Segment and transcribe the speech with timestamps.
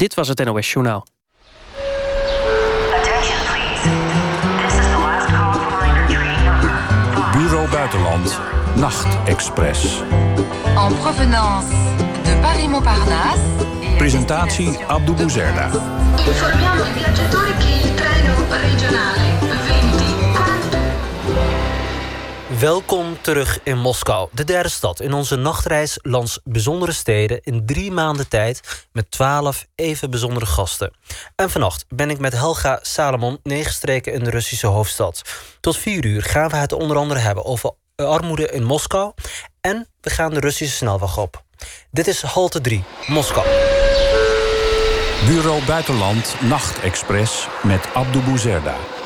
[0.00, 1.06] Dit was het NOS Journaal.
[7.32, 8.38] Bureau Buitenland,
[8.74, 10.02] Nachtexpress.
[10.76, 11.68] En provenance
[12.22, 13.40] de Paris-Montparnasse.
[13.96, 15.70] Presentatie Abdou Bouzerda.
[16.26, 19.19] Informiamo i viaggiatori che il treno regionale
[22.60, 27.90] Welkom terug in Moskou, de derde stad in onze nachtreis langs bijzondere steden in drie
[27.90, 30.92] maanden tijd met twaalf even bijzondere gasten.
[31.36, 35.22] En vannacht ben ik met Helga Salomon neergestreken in de Russische hoofdstad.
[35.60, 39.12] Tot vier uur gaan we het onder andere hebben over armoede in Moskou
[39.60, 41.42] en we gaan de Russische snelweg op.
[41.90, 43.46] Dit is halte 3, Moskou.
[45.26, 48.99] Bureau Buitenland, Nachtexpress met Abdou Bouzerda.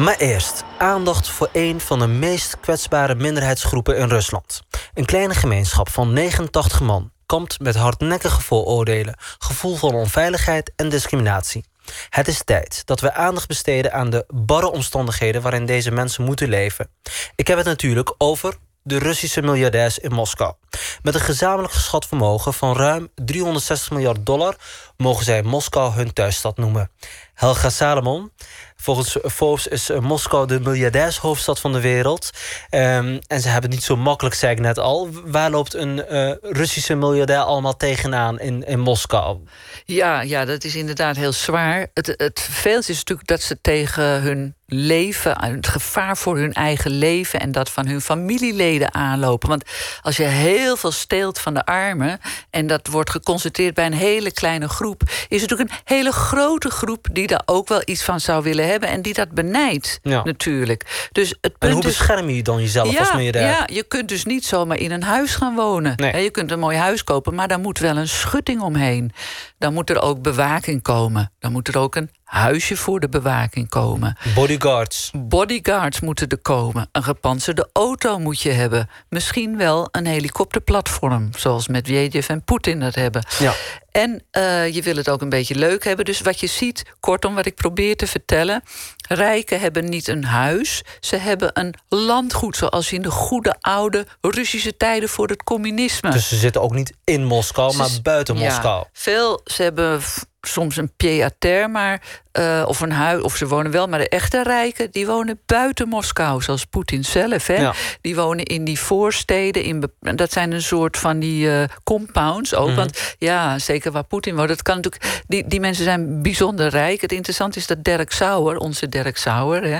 [0.00, 4.62] Maar eerst aandacht voor een van de meest kwetsbare minderheidsgroepen in Rusland.
[4.94, 11.64] Een kleine gemeenschap van 89 man kampt met hardnekkige vooroordelen, gevoel van onveiligheid en discriminatie.
[12.08, 16.48] Het is tijd dat we aandacht besteden aan de barre omstandigheden waarin deze mensen moeten
[16.48, 16.90] leven.
[17.34, 20.54] Ik heb het natuurlijk over de Russische miljardairs in Moskou.
[21.02, 24.56] Met een gezamenlijk geschat vermogen van ruim 360 miljard dollar
[25.00, 26.90] mogen zij Moskou hun thuisstad noemen.
[27.34, 28.32] Helga Salomon,
[28.76, 32.30] volgens Forbes is Moskou de miljardairshoofdstad van de wereld.
[32.70, 35.08] Um, en ze hebben het niet zo makkelijk, zei ik net al.
[35.24, 39.38] Waar loopt een uh, Russische miljardair allemaal tegenaan in, in Moskou?
[39.84, 41.86] Ja, ja, dat is inderdaad heel zwaar.
[41.94, 47.40] Het, het is natuurlijk dat ze tegen hun leven, het gevaar voor hun eigen leven
[47.40, 49.48] en dat van hun familieleden aanlopen.
[49.48, 49.64] Want
[50.02, 54.32] als je heel veel steelt van de armen en dat wordt geconcentreerd bij een hele
[54.32, 54.89] kleine groep,
[55.28, 58.88] is natuurlijk een hele grote groep die daar ook wel iets van zou willen hebben
[58.88, 60.22] en die dat benijdt, Ja.
[60.24, 61.08] natuurlijk.
[61.12, 63.46] Dus het En punt hoe is- bescherm je dan jezelf als ja, miljardair?
[63.46, 65.92] ja, je kunt dus niet zomaar in een huis gaan wonen.
[65.96, 66.22] Nee.
[66.22, 69.12] Je kunt een mooi huis kopen, maar daar moet wel een schutting omheen.
[69.58, 71.32] Dan moet er ook bewaking komen.
[71.38, 74.16] Dan moet er ook een huisje voor de bewaking komen.
[74.34, 75.10] Bodyguards.
[75.14, 76.88] Bodyguards moeten er komen.
[76.92, 78.88] Een gepantserde auto moet je hebben.
[79.08, 83.24] Misschien wel een helikopterplatform, zoals Medvedev en Poetin dat hebben.
[83.38, 83.52] Ja.
[83.90, 86.04] En eh, je wil het ook een beetje leuk hebben.
[86.04, 88.62] Dus wat je ziet, kortom, wat ik probeer te vertellen.
[89.08, 90.82] Rijken hebben niet een huis.
[91.00, 96.10] Ze hebben een landgoed, zoals in de goede oude Russische tijden voor het communisme.
[96.10, 98.84] Dus ze zitten ook niet in Moskou, maar buiten Ja, Moskou.
[98.92, 100.00] Veel, ze hebben
[100.40, 102.00] soms een pied-à-terre, maar
[102.32, 105.88] eh, of een huis, of ze wonen wel, maar de echte rijken die wonen buiten
[105.88, 107.46] Moskou, zoals Poetin zelf.
[107.46, 107.54] Hè?
[107.54, 107.74] Ja.
[108.00, 109.62] Die wonen in die voorsteden.
[109.62, 112.66] In, dat zijn een soort van die eh, compounds ook.
[112.66, 112.76] Mhm.
[112.76, 115.22] Want ja, zeker waar Poetin woont, dat kan natuurlijk.
[115.26, 117.00] Die, die mensen zijn bijzonder rijk.
[117.00, 119.78] Het interessante is dat Dirk Sauer, onze Dirk Sauer, hè,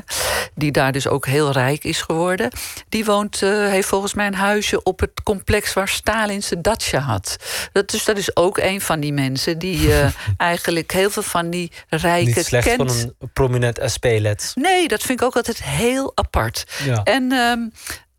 [0.55, 2.51] die daar dus ook heel rijk is geworden,
[2.89, 6.99] die woont, eh, heeft volgens mij een huisje op het complex waar Stalin zijn datsja
[6.99, 7.37] had.
[7.73, 9.91] Dat, dus dat is ook een van die mensen die
[10.51, 12.93] eigenlijk heel veel van die rijken Niet slecht kent.
[12.93, 14.53] van een prominent SP-lid.
[14.55, 16.65] Nee, dat vind ik ook altijd heel apart.
[16.85, 17.03] Ja.
[17.03, 17.59] En ehm,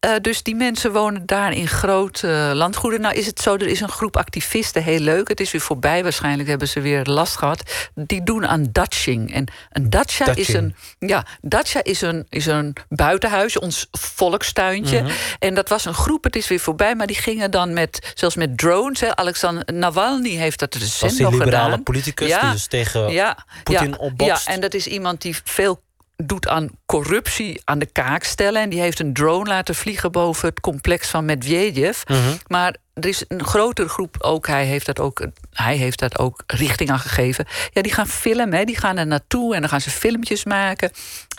[0.01, 3.01] eh, dus die mensen wonen daar in grote eh, landgoeden.
[3.01, 5.27] Nou is het zo, er is een groep activisten, heel leuk.
[5.27, 7.89] Het is weer voorbij, waarschijnlijk hebben ze weer last gehad.
[7.95, 9.33] Die doen aan datching.
[9.33, 15.01] En een datsja is een, ja, datsja is een, is een buitenhuis, ons volkstuintje.
[15.01, 15.11] Mhm.
[15.39, 16.95] En dat was een groep, het is weer voorbij.
[16.95, 18.99] Maar die gingen dan met, zelfs met drones.
[18.99, 19.15] Hè.
[19.15, 21.83] Alexander Navalny heeft dat Dat recent is die nog liberale gedaan.
[21.83, 22.41] politicus Ja.
[22.41, 24.47] die dus tegen ja, Poetin ja, opbokst.
[24.47, 25.81] Ja, en dat is iemand die veel
[26.25, 28.61] doet aan corruptie aan de kaak stellen.
[28.61, 32.01] En die heeft een drone laten vliegen boven het complex van Medvedev.
[32.07, 32.19] Mhm.
[32.47, 36.43] Maar er is een grotere groep ook, hij heeft dat ook, hij heeft dat ook
[36.47, 37.45] richting aan gegeven.
[37.73, 40.91] Ja, die gaan filmen, hè, die gaan er naartoe en dan gaan ze filmpjes maken.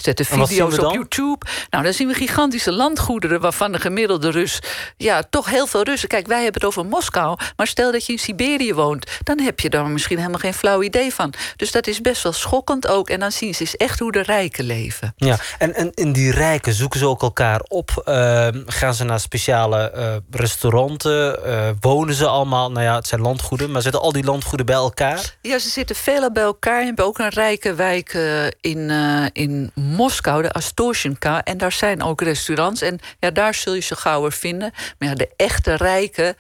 [0.03, 0.93] Zetten video's op?
[0.93, 1.47] YouTube.
[1.71, 4.61] Nou, dan zien we gigantische landgoederen waarvan de gemiddelde Rus,
[4.97, 6.09] ja, toch heel veel Russen.
[6.09, 9.61] Kijk, wij hebben het over Moskou, maar stel dat je in Siberië woont, dan heb
[9.61, 11.35] je daar misschien helemaal geen flauw idee van.
[11.57, 13.11] Dus dat is best wel schokkend ook.
[13.11, 15.13] En dan zien ze eens echt hoe de rijken leven.
[15.17, 18.03] Ja, en, en in die rijken zoeken ze ook elkaar op.
[18.05, 21.45] Ehm, gaan ze naar speciale eh, restauranten?
[21.45, 22.71] Eh, wonen ze allemaal?
[22.71, 25.37] Nou ja, het zijn landgoeden, maar zitten al die landgoeden bij elkaar?
[25.43, 26.81] Ja, ze zitten veel bij elkaar.
[26.81, 28.91] Je hebt ook een rijke wijk eh, in,
[29.33, 31.43] in Moskou, de Astosjenka.
[31.43, 32.83] En daar zijn ook restaurants.
[32.83, 34.73] En ja, daar zul je ze gauwer vinden.
[34.99, 36.37] Maar ja, de echte rijken,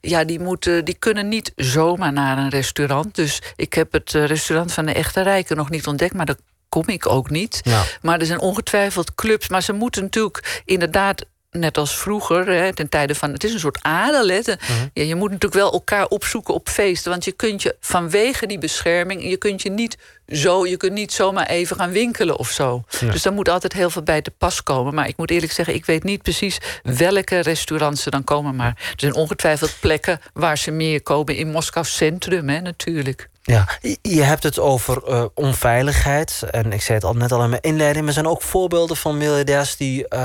[0.00, 3.14] ja, die, moeten, die kunnen niet zomaar naar een restaurant.
[3.14, 6.14] Dus ik heb het restaurant van de echte rijken nog niet ontdekt.
[6.14, 7.60] Maar dat kom ik ook niet.
[7.62, 7.82] Ja.
[8.02, 9.48] Maar er zijn ongetwijfeld clubs.
[9.48, 13.32] Maar ze moeten natuurlijk inderdaad net als vroeger, hè, ten tijde van.
[13.32, 14.28] Het is een soort adel.
[14.28, 14.40] Hè.
[14.40, 14.58] De-
[14.92, 17.10] ja, je moet natuurlijk wel elkaar opzoeken op feesten.
[17.10, 19.28] Want je kunt je vanwege die bescherming.
[19.28, 19.96] Je kunt je niet
[20.28, 20.66] zo.
[20.66, 22.84] Je kunt niet zomaar even gaan winkelen of zo.
[23.10, 24.94] Dus daar moet altijd heel veel bij te pas komen.
[24.94, 28.56] Maar ik moet eerlijk zeggen, ik weet niet precies welke restaurants er dan komen.
[28.56, 31.36] Maar er zijn ongetwijfeld plekken waar ze meer komen.
[31.36, 33.28] In Moskou Centrum, hè, natuurlijk.
[33.46, 33.68] Ja,
[34.02, 36.42] je- hebt het over eh, onveiligheid.
[36.50, 37.98] En ik zei het al net al in mijn inleiding.
[38.04, 40.20] Maar er zijn ook voorbeelden van miljardairs die, eh,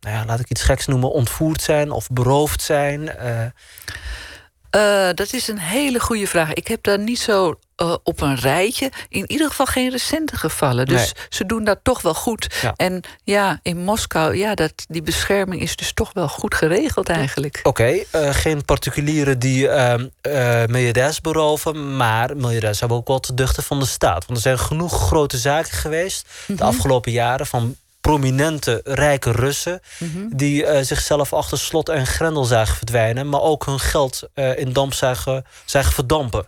[0.00, 3.08] nou ja, laat ik iets geks noemen, ontvoerd zijn of beroofd zijn.
[3.16, 3.44] Eh,
[4.70, 6.52] Eh, dat is een hele goede vraag.
[6.52, 8.90] Ik heb daar niet zo eh, op een rijtje.
[9.08, 10.86] In ieder geval geen recente gevallen.
[10.86, 11.26] Dus Nee.
[11.28, 12.58] ze doen dat toch wel goed.
[12.62, 12.72] Ja.
[12.76, 17.60] En ja, in Moskou, ja, dat, die bescherming is dus toch wel goed geregeld eigenlijk.
[17.62, 21.96] Oké, eh, geen particulieren die eh, eh, miljardairs beroven.
[21.96, 24.24] Maar miljardairs hebben ook wel te duchten van de staat.
[24.26, 29.80] Want er zijn genoeg grote zaken geweest de afgelopen jaren van prominente rijke Russen
[30.30, 34.72] die eh, zichzelf achter slot en grendel zagen verdwijnen, maar ook hun geld eh, in
[34.72, 36.46] damp zagen, zagen verdampen.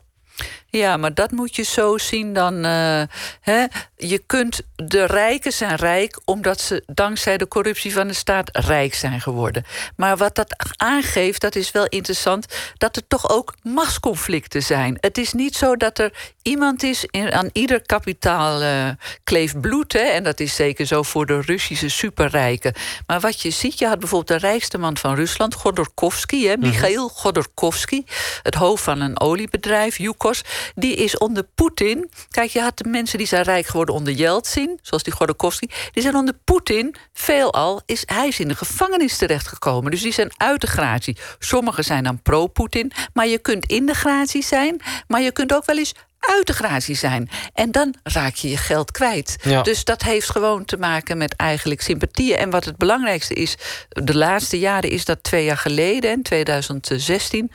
[0.71, 2.65] Ja, maar dat moet je zo zien dan.
[2.65, 3.03] eh,
[3.41, 3.65] hè,
[3.97, 4.61] je kunt.
[4.77, 9.65] De rijken zijn rijk omdat ze dankzij de corruptie van de staat rijk zijn geworden.
[9.97, 12.47] Maar wat dat aangeeft, dat is wel interessant,
[12.77, 14.97] dat er toch ook machtsconflicten zijn.
[15.01, 16.13] Het is niet zo dat er
[16.43, 18.89] iemand is in, aan ieder kapitaal eh,
[19.25, 19.93] kleeft bloed.
[19.93, 22.75] Hè, en dat is zeker zo voor de Russische superrijken.
[23.07, 27.09] Maar wat je ziet, je had bijvoorbeeld de rijkste man van Rusland, Godorkovsky, hè, Michail
[27.09, 28.05] Godorkovsky,
[28.43, 30.43] het hoofd van een oliebedrijf, Yukos,
[30.75, 32.11] die is onder Poetin.
[32.31, 36.03] Kijk, je had de mensen die zijn rijk geworden onder Yeltsin, zoals die Godorkovsky, die
[36.03, 39.91] zijn onder Poetin veelal is hij is in de gevangenis terechtgekomen.
[39.91, 41.17] Dus die zijn uit de gratie.
[41.39, 45.65] Sommigen zijn dan pro-Poetin, maar je kunt in de gratie zijn, maar je kunt ook
[45.65, 47.31] wel eens uit de gratie zijn.
[47.55, 49.37] En dan raak je je geld kwijt.
[49.43, 49.63] Ja.
[49.63, 52.37] Dus dat heeft gewoon te maken met eigenlijk sympathieën.
[52.37, 53.57] En wat het belangrijkste is,
[53.89, 57.51] de laatste jaren is dat twee jaar geleden, in 2016,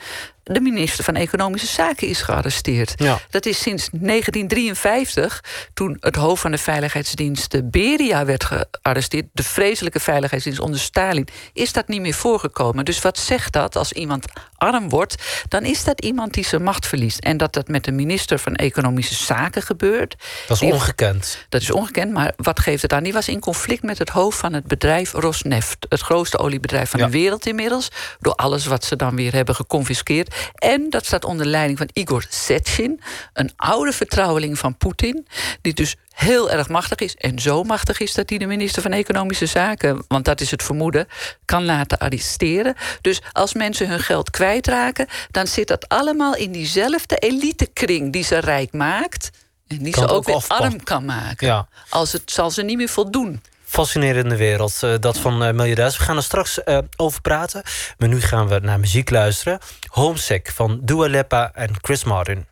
[0.48, 2.94] de minister van Economische Zaken is gearresteerd.
[2.96, 3.20] Ja.
[3.30, 5.44] Dat is sinds 1953,
[5.74, 11.74] toen het hoofd van de veiligheidsdienst Beria werd gearresteerd, de vreselijke veiligheidsdienst onder Stalin, is
[11.74, 12.86] dat niet meer voorgekomen.
[12.86, 14.26] Dus wat zegt dat als iemand
[14.58, 15.16] arm wordt?
[15.48, 17.20] Dan is dat iemand die zijn macht verliest.
[17.20, 20.16] En dat dat met de minister van Economische Zaken gebeurt.
[20.48, 21.46] Dat is die- ongekend.
[21.50, 23.04] dat is ongekend, maar wat geeft het aan?
[23.04, 25.86] Die was in conflict met het hoofd van het bedrijf Rosneft.
[25.90, 27.06] Het grootste oliebedrijf van Ja.
[27.06, 27.88] de wereld inmiddels.
[28.20, 30.35] Door alles wat ze dan weer hebben geconfiskeerd.
[30.56, 33.02] En dat staat onder leiding van Igor Sechin.
[33.34, 35.28] Een oude vertrouweling van Poetin.
[35.62, 37.16] Die dus heel erg machtig is.
[37.16, 40.06] En zo machtig is dat hij de minister van Economische Zaken...
[40.08, 41.08] want dat is het vermoeden,
[41.46, 42.76] kan laten arresteren.
[43.02, 45.08] Dus als mensen hun geld kwijtraken...
[45.32, 49.30] dan zit dat allemaal in diezelfde elitekring die ze rijk maakt...
[49.68, 51.48] en die Kan ze ook, ook weer arm kan maken.
[51.48, 51.68] Ja.
[51.90, 53.42] Als het zal ze niet meer voldoen.
[53.76, 55.98] Fascinerende wereld, eh, dat van eh, miljardairs.
[55.98, 57.62] We gaan er straks eh, over praten.
[57.98, 59.60] Maar nu gaan we naar muziek luisteren.
[59.88, 62.46] Homesick van Dua Lipa en Chris Martin.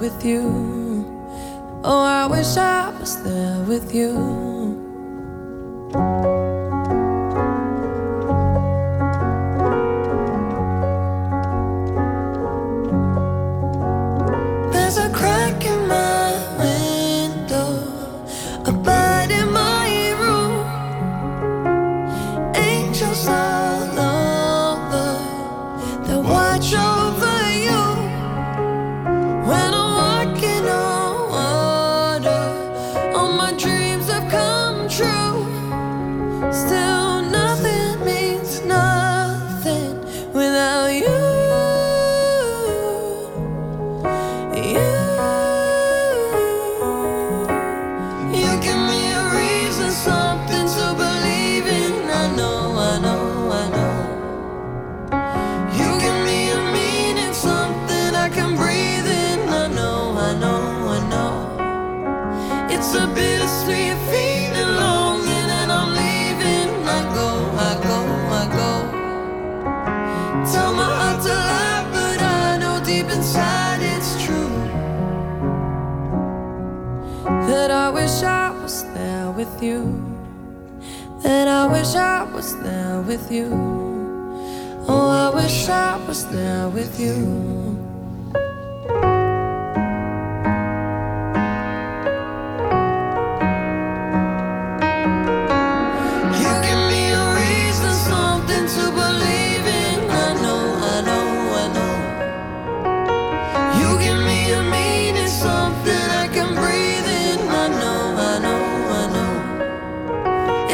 [0.00, 1.04] With you.
[1.84, 4.65] Oh, I wish I was there with you.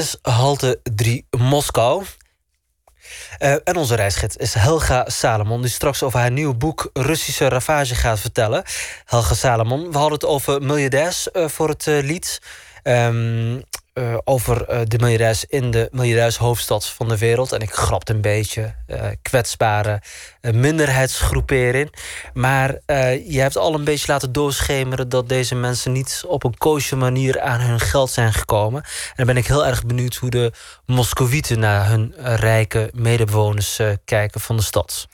[0.00, 2.04] is halte 3 Moskou.
[3.38, 7.94] Eh, en onze reisgids is Helga Salomon, die straks over haar nieuwe boek Russische Ravage
[7.94, 8.62] gaat vertellen.
[9.04, 12.40] Helga Salomon, we hadden het over miljardairs eh, voor het eh, lied.
[12.82, 13.60] Ehm,
[13.92, 17.52] eh, over eh, de miljardairs in de miljardairshoofdstad van de wereld.
[17.52, 20.02] En ik grapte een beetje eh, kwetsbare
[20.40, 21.94] minderheidsgroepering.
[22.34, 22.78] Maar
[23.26, 27.40] je hebt al een beetje laten doorschemeren dat deze mensen niet op een koosje manier
[27.40, 28.82] aan hun geld zijn gekomen.
[28.82, 30.52] En dan ben ik heel erg benieuwd hoe de
[30.86, 35.08] Moscovieten naar hun rijke medebewoners kijken van de stad.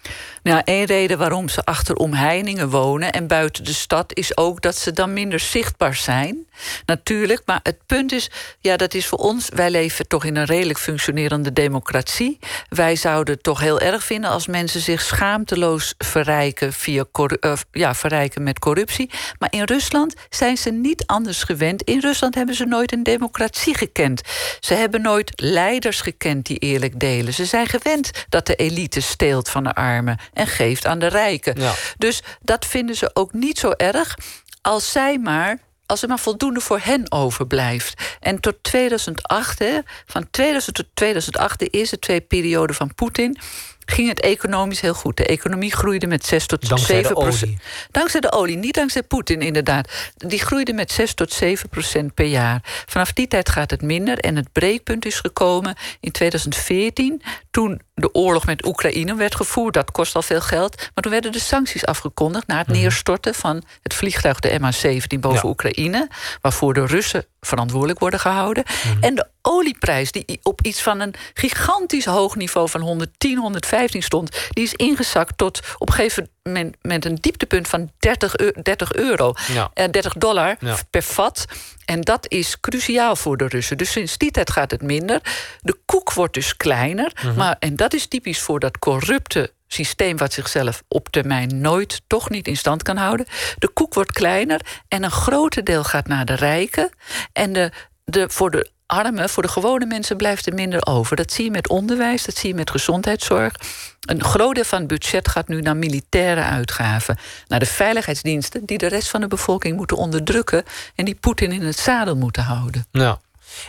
[0.47, 4.77] Nou, één reden waarom ze achter omheiningen wonen en buiten de stad is ook dat
[4.77, 6.47] ze dan minder zichtbaar zijn.
[6.85, 10.45] Natuurlijk, maar het punt is, ja, dat is voor ons, wij leven toch in een
[10.45, 12.39] redelijk functionerende democratie.
[12.69, 17.95] Wij zouden het toch heel erg vinden als mensen zich schaamteloos verrijken, via eh, ja,
[17.95, 19.11] verrijken met corruptie.
[19.39, 21.83] Maar in Rusland zijn ze niet anders gewend.
[21.83, 24.21] In Rusland hebben ze nooit een democratie gekend.
[24.61, 27.35] Ze hebben nooit leiders gekend die eerlijk delen.
[27.35, 31.61] Ze zijn gewend dat de elite steelt van de armen en geeft aan de rijken.
[31.61, 31.75] Ja.
[31.99, 34.17] Dus dat vinden ze ook niet zo erg
[34.61, 35.59] als zij maar.
[35.87, 38.17] Als er maar voldoende voor hen overblijft.
[38.21, 43.39] En tot 2008, hè, van 2000 tot 2008, de eerste twee perioden van Poetin,
[43.85, 45.17] ging het economisch heel goed.
[45.17, 47.61] De economie groeide met 6 tot Dankzij 7 de procent.
[47.91, 49.93] Dankzij de olie, niet dankzij Poetin inderdaad.
[50.17, 52.61] Die groeide met 6 tot 7 procent per jaar.
[52.87, 54.19] Vanaf die tijd gaat het minder.
[54.19, 57.23] En het breekpunt is gekomen in 2014...
[57.51, 59.75] toen de oorlog met Oekraïne werd gevoerd.
[59.75, 60.77] Dat kost al veel geld.
[60.77, 62.47] Maar toen werden de sancties afgekondigd...
[62.47, 65.49] na het neerstorten van het vliegtuig de MH17 boven Ja.
[65.49, 66.09] Oekraïne...
[66.41, 68.65] waarvoor de Russen verantwoordelijk worden gehouden.
[69.01, 72.69] En de olieprijs, die op iets van een gigantisch hoog niveau...
[72.69, 74.49] van 110, 115 stond...
[74.51, 76.36] die is ingezakt tot op een gegeven moment...
[76.83, 79.33] met een dieptepunt van 30, eu- 30 euro.
[79.53, 79.71] Ja.
[79.75, 80.77] Eh, 30 dollar Ja.
[80.91, 81.45] per vat.
[81.85, 83.77] En dat is cruciaal voor de Russen.
[83.79, 85.21] Dus sinds die tijd gaat het minder.
[85.61, 87.13] De koek wordt dus kleiner.
[87.37, 90.17] maar, en dat is typisch voor dat corrupte systeem...
[90.17, 93.27] wat zichzelf op termijn nooit, toch niet in stand kan houden.
[93.59, 96.91] De koek wordt kleiner en een groter deel gaat naar de rijken.
[97.33, 97.71] En de,
[98.07, 101.17] de, voor de armen, voor de gewone mensen blijft er minder over.
[101.17, 103.55] Dat zie je met onderwijs, dat zie je met gezondheidszorg.
[104.01, 107.19] Een groot deel van het budget gaat nu naar militaire uitgaven.
[107.47, 110.65] Naar de veiligheidsdiensten die de rest van de bevolking moeten onderdrukken...
[110.95, 112.87] en die Poetin in het zadel moeten houden.
[112.91, 113.19] Ja.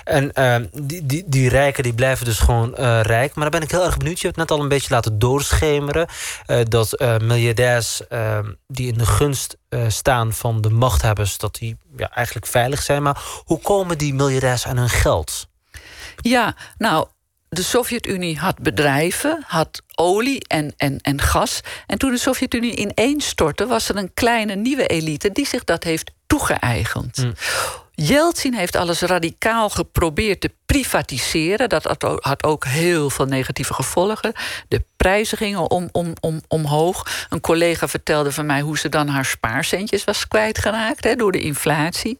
[0.04, 3.36] En ehm, die, die, die rijken die blijven dus gewoon eh, rijk.
[3.36, 4.20] Maar dan ben ik heel erg benieuwd.
[4.20, 6.08] Je hebt net al een beetje laten doorschemeren...
[6.46, 11.38] eh, dat eh, miljardairs ehm, die in de gunst staan van de machthebbers...
[11.38, 13.04] dat die ja, eigenlijk veilig zijn.
[13.04, 15.48] Maar hoe komen die miljardairs aan hun geld?
[16.22, 17.08] Ja, nou,
[17.50, 21.62] de Sovjet-Unie had bedrijven, had olie en, en, en gas.
[21.88, 26.12] En toen de Sovjet-Unie ineenstortte, was er een kleine nieuwe elite die zich dat heeft
[26.28, 27.28] toegeëigend.
[28.02, 31.70] Yeltsin heeft alles radicaal geprobeerd te privatiseren.
[31.70, 31.84] Dat
[32.20, 34.34] had ook, heel veel negatieve gevolgen.
[34.68, 37.28] De prijzen gingen om, om, om, omhoog.
[37.30, 41.40] Een collega vertelde van mij hoe ze dan haar spaarcentjes was kwijtgeraakt hè, door de
[41.40, 42.20] inflatie.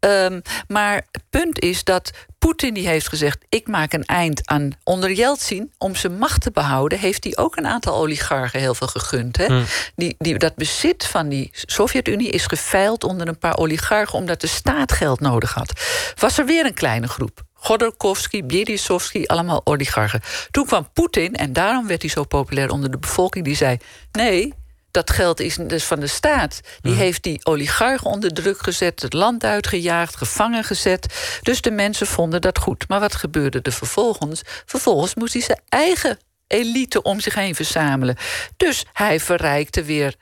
[0.00, 4.72] Ehm, maar het punt is dat Poetin die heeft gezegd: ik maak een eind aan
[4.84, 8.86] onder Yeltsin om zijn macht te behouden, heeft hij ook een aantal oligarchen heel veel
[8.86, 9.36] gegund.
[9.36, 9.62] Hè?
[9.96, 14.46] Die, die, dat bezit van die Sovjet-Unie is geveild onder een paar oligarchen omdat de
[14.46, 15.80] staat geld nodig had.
[16.14, 20.20] Was er weer een kleine groep Godorkovsky, Bjedisovsky, allemaal oligarchen.
[20.50, 23.76] Toen kwam Poetin, en daarom werd hij zo populair onder de bevolking, die zei:
[24.12, 24.54] nee.
[24.90, 26.60] Dat geld is dus van de staat.
[26.80, 27.00] Die Mhm.
[27.00, 31.38] heeft die oligarchen onder druk gezet, het land uitgejaagd, gevangen gezet.
[31.42, 32.88] Dus de mensen vonden dat goed.
[32.88, 34.42] Maar wat gebeurde er vervolgens?
[34.66, 38.16] Vervolgens moest hij zijn eigen elite om zich heen verzamelen.
[38.56, 40.14] Dus hij verrijkte weer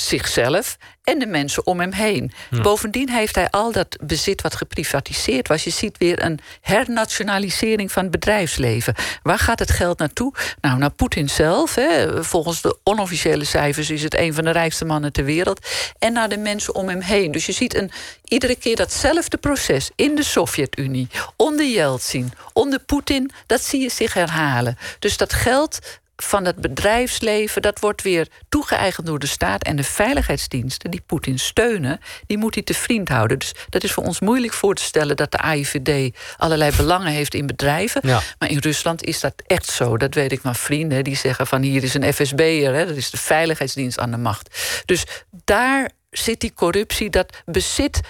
[0.00, 2.32] zichzelf en de mensen om hem heen.
[2.62, 5.64] Bovendien heeft hij al dat bezit wat geprivatiseerd was.
[5.64, 8.94] Je ziet weer een hernationalisering van het bedrijfsleven.
[9.22, 10.34] Waar gaat het geld naartoe?
[10.60, 11.74] Nou, naar Poetin zelf.
[11.74, 12.24] Hè.
[12.24, 15.66] Volgens de onofficiële cijfers is het een van de rijkste mannen ter wereld.
[15.98, 17.32] En naar de mensen om hem heen.
[17.32, 17.90] Dus je ziet een,
[18.24, 24.14] iedere keer datzelfde proces in de Sovjet-Unie, onder Yeltsin, onder Poetin, dat zie je zich
[24.14, 24.78] herhalen.
[24.98, 25.78] Dus dat geld
[26.22, 29.62] van het bedrijfsleven, dat wordt weer toegeëigend door de staat.
[29.62, 33.38] En de veiligheidsdiensten die Poetin steunen, die moet hij te vriend houden.
[33.38, 37.34] Dus dat is voor ons moeilijk voor te stellen dat de AIVD allerlei belangen heeft
[37.34, 38.00] in bedrijven.
[38.04, 38.22] Ja.
[38.38, 39.96] Maar in Rusland is dat echt zo.
[39.96, 43.10] Dat weet ik van vrienden die zeggen van hier is een FSB'er, hè, dat is
[43.10, 44.58] de veiligheidsdienst aan de macht.
[44.84, 45.04] Dus
[45.44, 48.00] daar zit die corruptie, dat bezit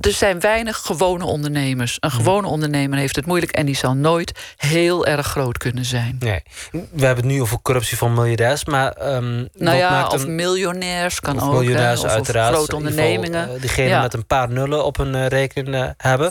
[0.00, 1.96] er zijn weinig gewone ondernemers.
[2.00, 6.16] Een gewone ondernemer heeft het moeilijk en die zal nooit heel erg groot kunnen zijn.
[6.20, 6.42] Nee.
[6.70, 8.92] We hebben het nu over corruptie van miljardairs, maar...
[8.92, 11.52] ehm, Nou ja, maakt of miljonairs kan of ook.
[11.52, 12.54] miljonairs of, of uiteraard.
[12.54, 13.54] grote In ieder geval, ondernemingen.
[13.54, 14.00] eh, diegene Ja.
[14.00, 16.30] met een paar nullen op hun eh, rekening eh, hebben.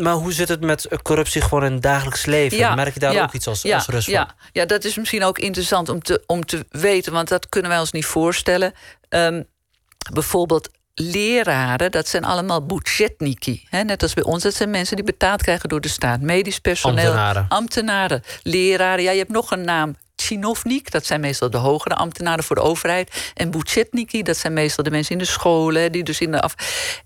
[0.00, 2.74] Maar hoe zit het met corruptie gewoon in het dagelijks leven?
[2.74, 4.14] Merk je daar ja, ook iets als, ja, als Rus van?
[4.14, 7.70] Ja, ja, dat is misschien ook interessant om te, om te weten, want dat kunnen
[7.70, 8.72] wij ons niet voorstellen.
[9.08, 9.42] Ehm,
[10.12, 13.66] bijvoorbeeld leraren, dat zijn allemaal budgetniki.
[13.68, 16.20] Hè, net als bij ons, dat zijn mensen die betaald krijgen door de staat.
[16.20, 17.46] Medisch personeel, Ambtenaren.
[17.48, 19.04] ambtenaren, leraren.
[19.04, 19.96] Ja, je hebt nog een naam.
[20.16, 23.32] Chinovnik, dat zijn meestal de hogere ambtenaren voor de overheid.
[23.34, 25.92] En budgetniki, dat zijn meestal de mensen in de scholen.
[25.92, 26.54] Die dus in de af...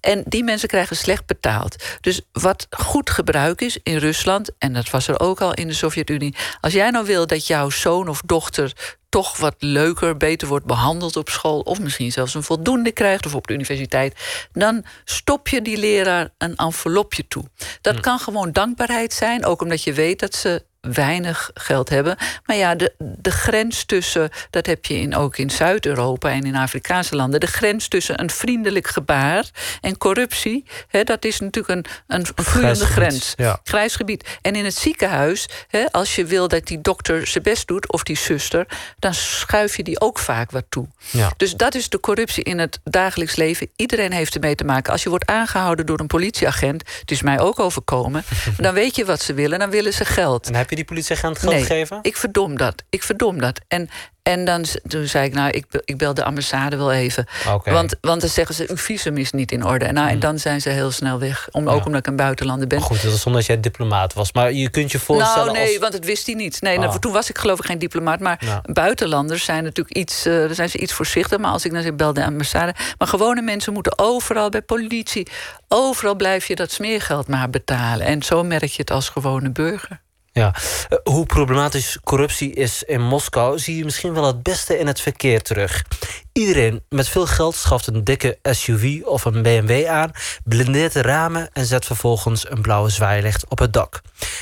[0.01, 1.77] En die mensen krijgen slecht betaald.
[2.01, 5.75] Dus wat goed gebruik is in Rusland, en dat was er ook al in de
[5.75, 6.35] Sovjet-Unie.
[6.61, 8.73] Als jij nou wil dat jouw zoon of dochter
[9.09, 13.35] toch wat leuker, beter wordt behandeld op school, of misschien zelfs een voldoende krijgt of
[13.35, 17.45] op de universiteit, dan stop je die leraar een envelopje toe.
[17.81, 22.17] Dat kan gewoon dankbaarheid zijn, ook omdat je weet dat ze weinig geld hebben.
[22.45, 26.57] Maar ja, de, de grens tussen, dat heb je in, ook in Zuid-Europa en in
[26.57, 31.93] Afrikaanse landen, de grens tussen een vriendelijk gebaar en corruptie, hè, dat is natuurlijk een,
[32.07, 33.35] een, vloeiende grens.
[33.37, 33.61] ja.
[33.65, 34.39] Grijs gebied.
[34.43, 38.03] En in het ziekenhuis, hè, als je wil dat die dokter zijn best doet, of
[38.03, 38.67] die zuster,
[38.99, 40.87] dan schuif je die ook vaak wat toe.
[41.11, 41.33] Ja.
[41.37, 43.71] Dus dat is de corruptie in het dagelijks leven.
[43.77, 44.93] Iedereen heeft ermee te maken.
[44.93, 48.25] Als je wordt aangehouden door een politieagent, het is mij ook overkomen,
[48.57, 50.47] dan weet je wat ze willen, dan willen ze geld.
[50.47, 51.99] En heb je die politieagent geld nee, gegeven?
[52.03, 52.83] ik verdom dat.
[52.91, 53.61] Ik verdom dat.
[53.69, 53.89] En,
[54.23, 57.27] en dan toen zei ik, nou, ik, ik bel de ambassade wel even.
[57.53, 57.71] Oké.
[57.73, 59.85] Want, want dan zeggen ze, uw visum is niet in orde.
[59.85, 61.49] En, nou, en dan zijn ze heel snel weg.
[61.51, 62.81] Om, Ook omdat ik een buitenlander ben.
[62.81, 64.33] Goed, dat is omdat jij diplomaat was.
[64.33, 65.79] Maar je kunt je voorstellen Nou, nee, als...
[65.79, 66.61] want het wist hij niet.
[66.61, 66.97] Nee, nou, Ah.
[66.97, 68.21] toen was ik geloof ik geen diplomaat.
[68.21, 68.63] Maar Ja.
[68.73, 71.39] buitenlanders zijn natuurlijk iets, eh, daar zijn ze iets voorzichtig.
[71.39, 72.75] Maar als ik dan zeg, bel de ambassade.
[72.99, 75.29] Maar gewone mensen moeten overal bij politie.
[75.69, 78.07] Overal blijf je dat smeergeld maar betalen.
[78.07, 80.01] En zo merk je het als gewone burger.
[80.37, 80.55] Ja.
[80.89, 83.59] Eh, hoe problematisch corruptie is in Moskou...
[83.59, 85.85] zie je misschien wel het beste in het verkeer terug.
[86.33, 90.11] Iedereen met veel geld schaft een dikke SUV of een BMW aan...
[90.45, 94.01] blindeert de ramen en zet vervolgens een blauwe zwaailicht op het dak.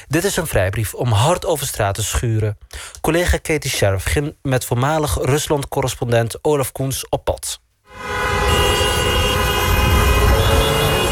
[0.08, 2.58] Dit is een vrijbrief om hard over straat te schuren.
[3.00, 7.60] Collega Katie Sheriff ging met voormalig Rusland-correspondent Olaf Koens op pad.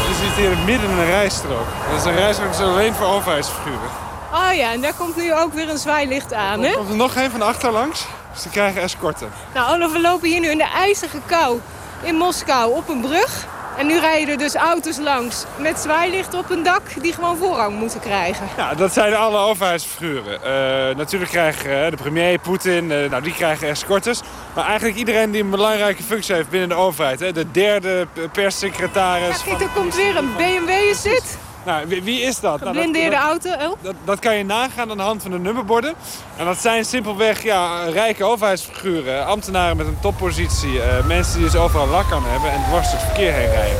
[0.07, 1.67] Je zit hier midden in een rijstrook.
[1.89, 4.11] Dat is een rijstrook dat alleen voor overheidsfiguren.
[4.33, 6.69] Oh ja, en daar komt nu ook weer een zwaailicht aan, hè?
[6.69, 9.31] Er komt er nog een van de achterlangs, dus die krijgen escorten.
[9.53, 11.59] Nou, Olaf, we lopen hier nu in de ijzige kou
[12.01, 13.47] in Moskou op een brug.
[13.77, 17.79] En nu rijden er dus auto's langs met zwaailichten op een dak die gewoon voorrang
[17.79, 18.47] moeten krijgen.
[18.57, 20.43] Ja, dat zijn alle overheidsfiguren.
[20.43, 24.21] Eh, natuurlijk krijgen eh, de premier, Poetin, eh, nou, die krijgen escortes.
[24.55, 27.19] Maar eigenlijk iedereen die een belangrijke functie heeft binnen de overheid.
[27.19, 27.31] Hè.
[27.31, 29.37] De derde perssecretaris.
[29.37, 31.37] Ja, kijk, er komt weer een BMW is dit.
[31.65, 32.41] Nou, wie, wie is dat?
[32.41, 33.75] Nou, dat- Geblindeerde dat- auto.
[33.81, 35.93] Dat, dat kan je nagaan aan de hand van de nummerborden.
[36.37, 39.25] En dat zijn simpelweg ja, rijke overheidsfiguren.
[39.25, 40.81] Ambtenaren met een toppositie.
[40.81, 43.77] eh, mensen die dus overal lak aan hebben en dwars het verkeer heen rijden.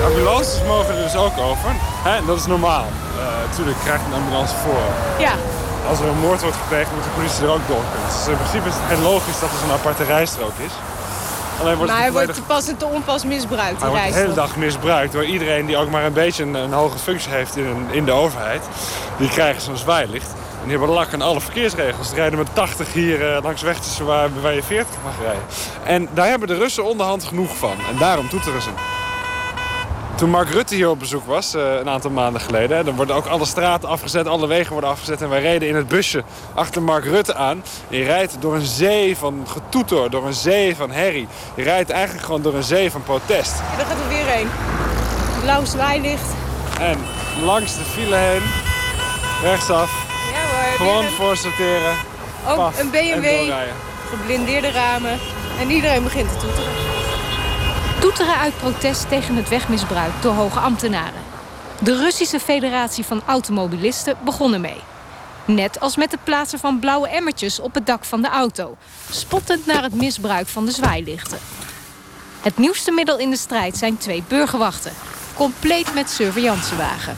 [0.00, 1.70] Ja, ambulances mogen er dus ook over.
[2.08, 2.84] Hè, dat is normaal.
[3.18, 4.82] Eh, Natuurlijk krijgt een ambulance voor.
[5.18, 5.32] Ja,
[5.88, 8.08] Als er een moord wordt gepleegd, moet de politie er ook door kunnen.
[8.16, 10.72] Dus in principe is het logisch dat er zo'n aparte rijstrook is.
[11.60, 14.34] Alleen wordt maar hij wordt volledig- pas en te onpas misbruikt, hij wordt de hele
[14.34, 17.64] dag misbruikt door iedereen die ook maar een beetje een, een hoge functie heeft in,
[17.66, 18.62] een- in de overheid.
[19.18, 20.28] Die krijgen zo'n zwaailicht.
[20.30, 22.08] En die hebben lak aan alle verkeersregels.
[22.08, 25.42] Die rijden met 80 hier eh, langs weg tussen waar, waar je 40 mag rijden.
[25.84, 27.76] En daar hebben de Russen onderhand genoeg van.
[27.90, 28.68] En daarom toeteren ze.
[30.16, 32.84] Toen Mark Rutte hier op bezoek was, eh, een aantal maanden geleden...
[32.84, 35.22] dan worden ook alle straten afgezet, alle wegen worden afgezet...
[35.22, 36.24] en wij reden in het busje
[36.54, 37.62] achter Mark Rutte aan.
[37.88, 41.28] Je rijdt door een zee van getoeter, door een zee van herrie.
[41.54, 43.52] Je rijdt eigenlijk gewoon door een zee van protest.
[43.52, 44.48] En daar gaat er weer heen.
[45.42, 46.30] Blauw zwaailicht.
[46.80, 46.98] En
[47.44, 48.42] langs de file heen,
[49.42, 49.90] rechtsaf,
[50.32, 51.12] Ja hoor, gewoon een,
[52.48, 53.52] ook een en BMW.
[54.10, 55.18] Geblindeerde ramen.
[55.60, 56.85] En iedereen begint te toeteren
[57.98, 61.22] toeteren uit protest tegen het wegmisbruik door hoge ambtenaren.
[61.80, 64.80] De Russische Federatie van Automobilisten begon ermee.
[65.44, 68.76] Net als met het plaatsen van blauwe emmertjes op het dak van de auto.
[69.10, 71.38] Spottend naar het misbruik van de zwaailichten.
[72.40, 74.92] Het nieuwste middel in de strijd zijn twee burgerwachten.
[75.34, 77.16] Compleet met surveillancewagen.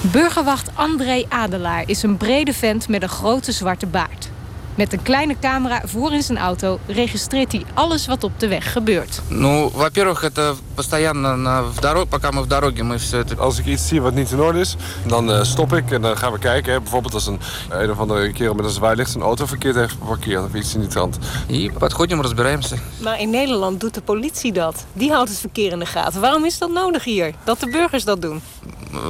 [0.00, 4.28] Burgerwacht André Adelaar is een brede vent met een grote zwarte baard.
[4.77, 8.71] Met een kleine camera voor in zijn auto registreert hij alles wat op de weg
[8.71, 9.21] gebeurt.
[9.29, 13.35] Ну, во-первых, это постоянно на, в дороге, пока мы в дороге, мы все это...
[13.37, 14.75] Als ik iets zie wat niet in orde is,
[15.07, 16.73] dan eh, stop ik en dan gaan we kijken.
[16.73, 16.81] Hè.
[16.81, 20.43] Bijvoorbeeld als een, een of andere kerel met een zwaailicht zijn auto verkeerd heeft geparkeerd
[20.43, 21.17] of iets in die trant.
[21.49, 22.75] И подходим, разбираемся.
[22.97, 24.85] Maar in Nederland doet de politie dat.
[24.93, 26.21] Die houdt het verkeer in de gaten.
[26.21, 27.33] Waarom is dat nodig hier?
[27.43, 28.41] Dat de burgers dat doen?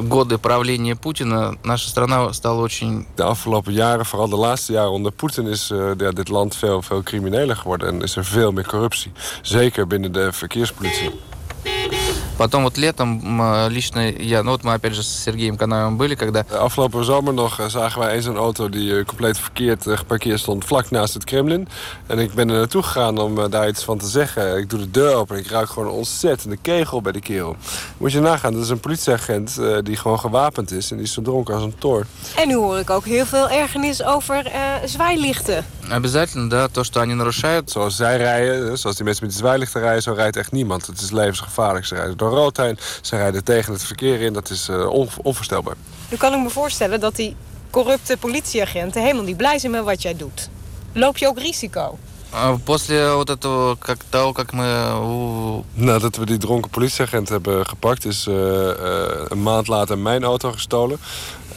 [0.04, 3.06] Годы правления Путина наша страна стала очень...
[3.16, 6.82] De afgelopen jaren, vooral de laatste jaren onder Poetin, is eh, ja, dit land veel,
[6.82, 7.88] veel crimineler geworden.
[7.88, 9.12] En is er veel meer corruptie.
[9.42, 11.12] Zeker binnen de verkeerspolitie.
[12.38, 16.16] Потом вот летом м, лично я, ну вот мы опять же с Сергеем Канаевым были,
[16.16, 19.88] когда De afgelopen zomer nog eh, zagen wij eens een auto die eh, compleet verkeerd
[19.88, 21.68] eh, geparkeerd stond vlak naast het Kremlin.
[22.08, 24.58] En ik ben er naartoe gegaan om eh, daar iets van te zeggen.
[24.58, 27.56] Ik doe de deur open en ik ruik gewoon een ontzettende kegel bij die kerel.
[27.98, 31.14] Moet je nagaan, dat is een politieagent eh, die gewoon gewapend is en die is
[31.14, 32.06] zo dronken als een toor.
[32.36, 35.66] En nu hoor ik ook heel veel ergernis over eh, zwaailichten.
[35.90, 39.42] обязательно, да, то, что они нарушают, Zoals zij rijden, eh, zoals die mensen met die
[39.44, 40.88] zwaailichten rijden, zo rijdt echt niemand.
[40.88, 41.86] Het is levensgevaarlijk.
[41.86, 44.34] Ze rijden door rood heen, ze rijden tegen het verkeer in.
[44.34, 45.76] Dat is eh, on- onvoorstelbaar.
[46.10, 47.36] Nu kan ik me voorstellen dat die
[47.70, 50.50] corrupte politieagenten helemaal niet blij zijn met wat jij doet.
[50.94, 51.98] Loop je ook risico?
[52.36, 54.68] А После вот этого, как того, как мы
[55.02, 60.24] у- Nadat we die dronken politieagent hebben gepakt, is eh, eh, een maand later mijn
[60.24, 61.00] auto gestolen.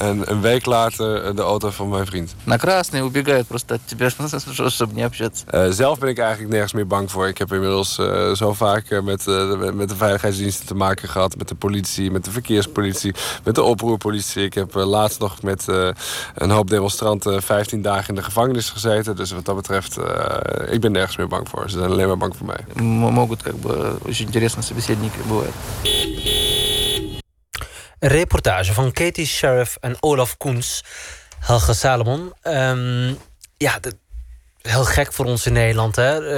[0.01, 2.35] En een week later eh, de auto van mijn vriend.
[2.45, 4.11] на красный убегают просто от тебя,
[4.71, 5.45] чтобы не общаться.
[5.47, 7.29] Eh, zelf ben ik eigenlijk nergens meer bang voor.
[7.29, 11.09] Ik heb inmiddels eh, zo vaak eh, met, eh, de- met de veiligheidsdiensten te maken
[11.09, 11.37] gehad.
[11.37, 14.45] Met de politie, met de verkeerspolitie, met de oproerpolitie.
[14.45, 15.89] Ik heb eh, laatst nog met eh,
[16.35, 19.17] een hoop demonstranten 15 dagen in de gevangenis gezeten.
[19.17, 21.71] Dus wat dat betreft, eh, ik ben nergens meer bang voor.
[21.71, 22.65] Ze zijn alleen maar bang voor mij.
[22.75, 22.85] М-
[23.17, 25.55] Могут как бы очень интересные собеседники бывают.
[28.04, 30.84] Reportage van Katie Sheriff en Olaf Koens.
[31.40, 32.34] Helge Salomon.
[32.42, 33.14] Ehm,
[33.58, 33.80] ja,
[34.62, 35.96] heel gek voor ons in Nederland.
[35.96, 36.36] Hè?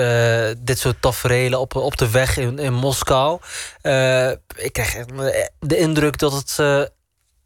[0.50, 3.40] Eh, dit soort tafereelen op, op de weg in, in Moskou.
[3.82, 5.06] Eh, ik krijg
[5.60, 6.84] de indruk dat het eh,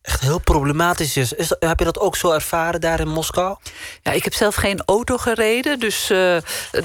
[0.08, 1.34] echt heel problematisch is.
[1.34, 3.58] is heb je dat ook zo ervaren daar in Moskou?
[4.02, 6.38] Ja, ik heb zelf geen auto gereden, dus eh,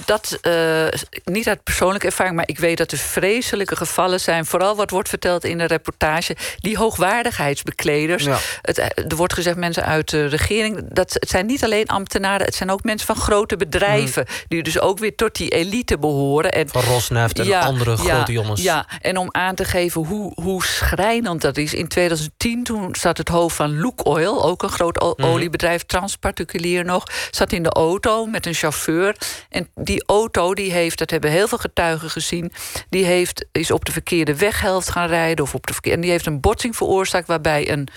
[0.04, 0.86] dat eh,
[1.24, 4.46] niet uit persoonlijke ervaring, maar ik weet dat er vreselijke gevallen zijn.
[4.46, 8.24] Vooral wat wordt verteld in de reportage, die hoogwaardigheidsbekleders.
[8.24, 8.38] Ja.
[8.62, 10.88] Het, eh, er wordt gezegd mensen uit de regering.
[10.88, 14.80] Dat, het zijn niet alleen ambtenaren, het zijn ook mensen van grote bedrijven, die dus
[14.80, 16.52] ook weer tot die elite behoren.
[16.52, 18.62] En Van Rosneft en andere grote jongens.
[18.62, 21.74] Ja, en om aan te geven hoe, hoe schrijnend dat is.
[21.74, 25.28] In 2010, toen zat het hoofd van Look Oil, ook een groot Mhm.
[25.28, 29.16] oliebedrijf, transparticulier nog, zat in de auto met een chauffeur.
[29.48, 32.52] En die auto, die heeft, dat hebben heel veel getuigen gezien,
[32.88, 35.44] die heeft, is op de verkeerde weghelft gaan rijden.
[35.44, 37.88] Of op de verkeerde, en die heeft een botsing veroorzaakt waarbij een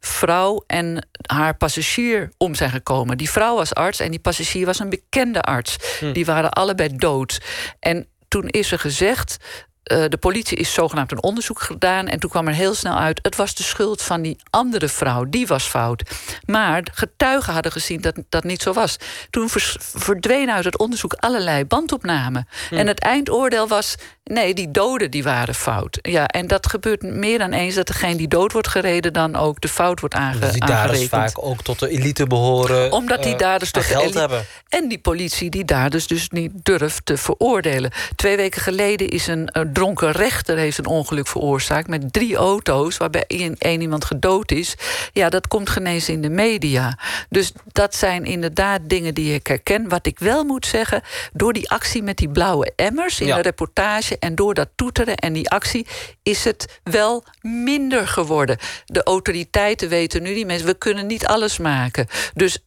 [0.00, 3.16] vrouw en haar passagier om zijn gekomen.
[3.18, 5.76] Die vrouw was arts en die passagier was een bekende arts.
[6.12, 7.40] Die waren allebei dood.
[7.80, 9.36] En toen is er gezegd.
[9.84, 12.06] Eh, de politie is zogenaamd een onderzoek gedaan.
[12.06, 13.18] En toen kwam er heel snel uit.
[13.22, 15.24] Het was de schuld van die andere vrouw.
[15.24, 16.10] Die was fout.
[16.46, 18.96] Maar getuigen hadden gezien dat dat niet zo was.
[19.30, 22.48] Toen verdwenen uit het onderzoek allerlei bandopnamen.
[22.70, 23.94] En het eindoordeel was.
[24.30, 25.98] Nee, die doden die waren fout.
[26.02, 29.60] Ja, en dat gebeurt meer dan eens dat degene die dood wordt gereden, dan ook
[29.60, 32.92] de fout wordt aange Dat die daders vaak ook tot de elite behoren.
[32.92, 34.44] omdat die eh, daders en tot de geld elite- hebben.
[34.68, 37.90] En die politie die daders dus niet durft te veroordelen.
[38.16, 42.96] Twee weken geleden is een, eh, dronken rechter heeft een ongeluk veroorzaakt met drie auto's
[42.96, 44.74] waarbij één, iemand gedood is.
[45.12, 46.98] Ja, dat komt genezen in de media.
[47.28, 49.88] Dus dat zijn inderdaad dingen die ik herken.
[49.88, 53.36] Wat ik wel moet zeggen, door die actie met die blauwe emmers in Ja.
[53.36, 55.86] de reportage en door dat toeteren en die actie
[56.22, 58.58] is het wel minder geworden.
[58.84, 62.06] De autoriteiten weten nu die mensen, we kunnen niet alles maken.
[62.34, 62.58] Dus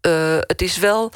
[0.00, 1.12] eh, het is wel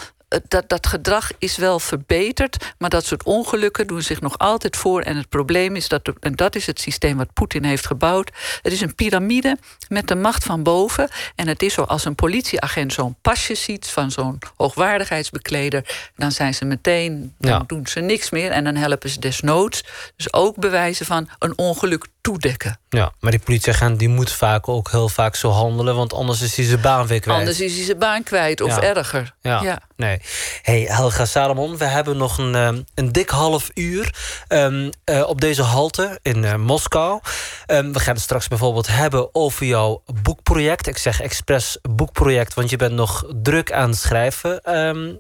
[0.49, 5.03] dat, dat gedrag is wel verbeterd, maar dat soort ongelukken doen zich nog altijd voor.
[5.03, 8.31] En het probleem is dat, en dat is het systeem wat Poetin heeft gebouwd.
[8.63, 11.09] Het is een piramide met de macht van boven.
[11.35, 16.55] En het is zo als een politieagent zo'n pasje ziet van zo'n hoogwaardigheidsbekleder, dan zijn
[16.55, 17.65] ze meteen, dan Ja.
[17.67, 19.85] doen ze niks meer en dan helpen ze desnoods.
[20.17, 22.79] Dus ook bewijzen van een ongeluk toedekken.
[22.89, 26.57] Ja, maar die politieagent die moet vaak ook heel vaak zo handelen, want anders is
[26.57, 27.39] hij zijn baan weer kwijt.
[27.39, 28.83] Anders is hij zijn baan kwijt of Ja.
[28.83, 29.35] erger.
[29.41, 29.81] Ja, Ja.
[29.97, 30.21] nee.
[30.63, 34.15] Hey Helga Salomon, we hebben nog een, ehm, een dik half uur
[34.49, 37.21] ehm, eh, op deze halte in eh, Moskou.
[37.67, 40.87] Ehm, we gaan het straks bijvoorbeeld hebben over jouw boekproject.
[40.87, 45.15] Ik zeg expres boekproject, want je bent nog druk aan het schrijven ehm,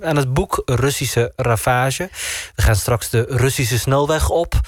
[0.00, 2.10] aan het boek Russische Ravage.
[2.54, 4.60] We gaan straks de Russische snelweg op.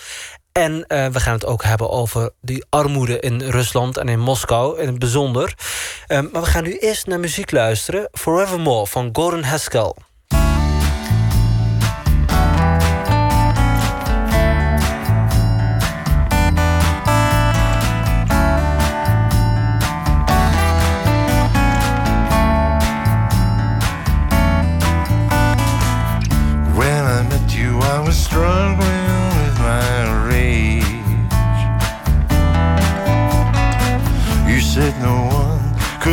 [0.60, 4.80] En eh, we gaan het ook hebben over die armoede in Rusland en in Moskou
[4.80, 5.54] in het bijzonder.
[6.06, 8.08] Ehm, maar we gaan nu eerst naar muziek luisteren.
[8.12, 9.94] Forevermore van Gordon Haskell.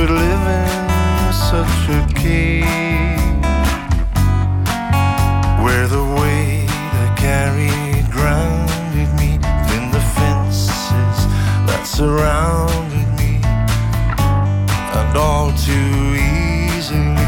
[0.01, 2.65] Could live in such a cage
[5.63, 6.65] where the weight
[7.03, 11.17] I carried grounded me within the fences
[11.67, 13.33] that surrounded me,
[14.97, 17.27] and all too easily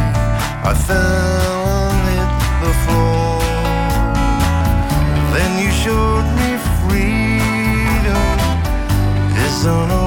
[0.69, 2.31] I fell hit
[2.63, 3.37] the floor.
[5.35, 6.49] Then you showed me
[6.81, 8.33] freedom.
[9.45, 10.02] Is an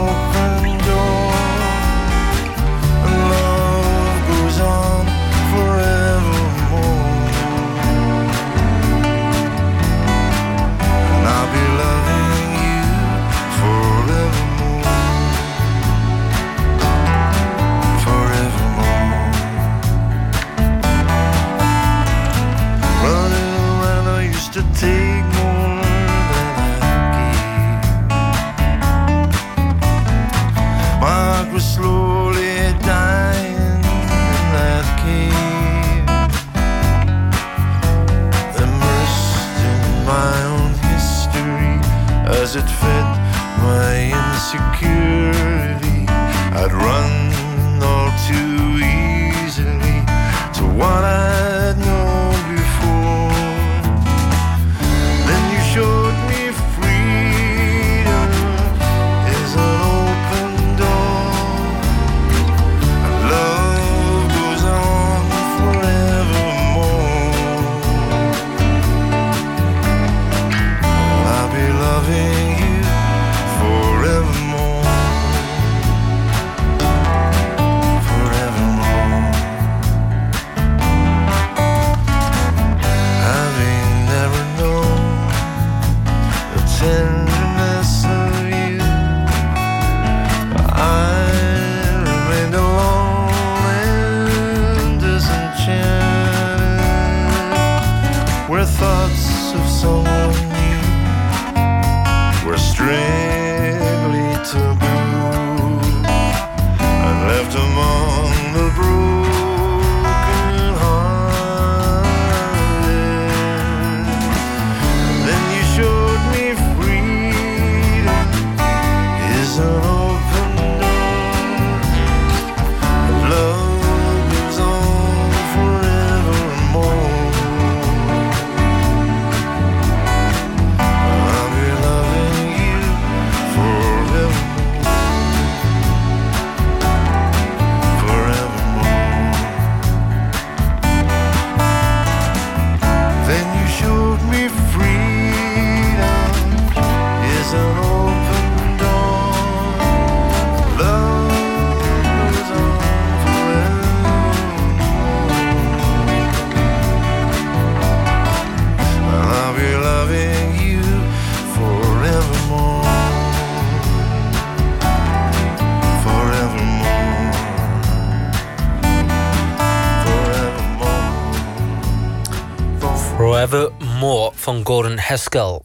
[175.07, 175.61] Haskell.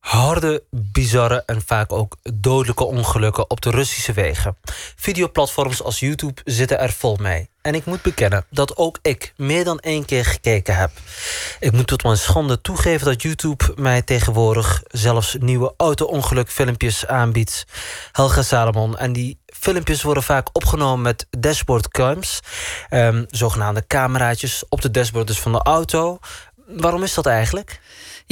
[0.00, 4.56] Harde, bizarre en vaak ook dodelijke ongelukken op de Russische wegen.
[4.96, 7.51] Videoplatforms als YouTube zitten er vol mee.
[7.62, 10.90] En ik moet bekennen dat ook ik meer dan één keer gekeken heb.
[11.60, 17.64] Ik moet tot mijn schande toegeven dat YouTube mij tegenwoordig zelfs nieuwe auto-ongelukfilmpjes aanbiedt.
[18.12, 18.98] Helga Salomon.
[18.98, 22.40] En die filmpjes worden vaak opgenomen met dashboardcams.
[22.90, 26.18] Um, zogenaamde cameraatjes op de dashboard dus van de auto.
[26.66, 27.80] Waarom is dat eigenlijk?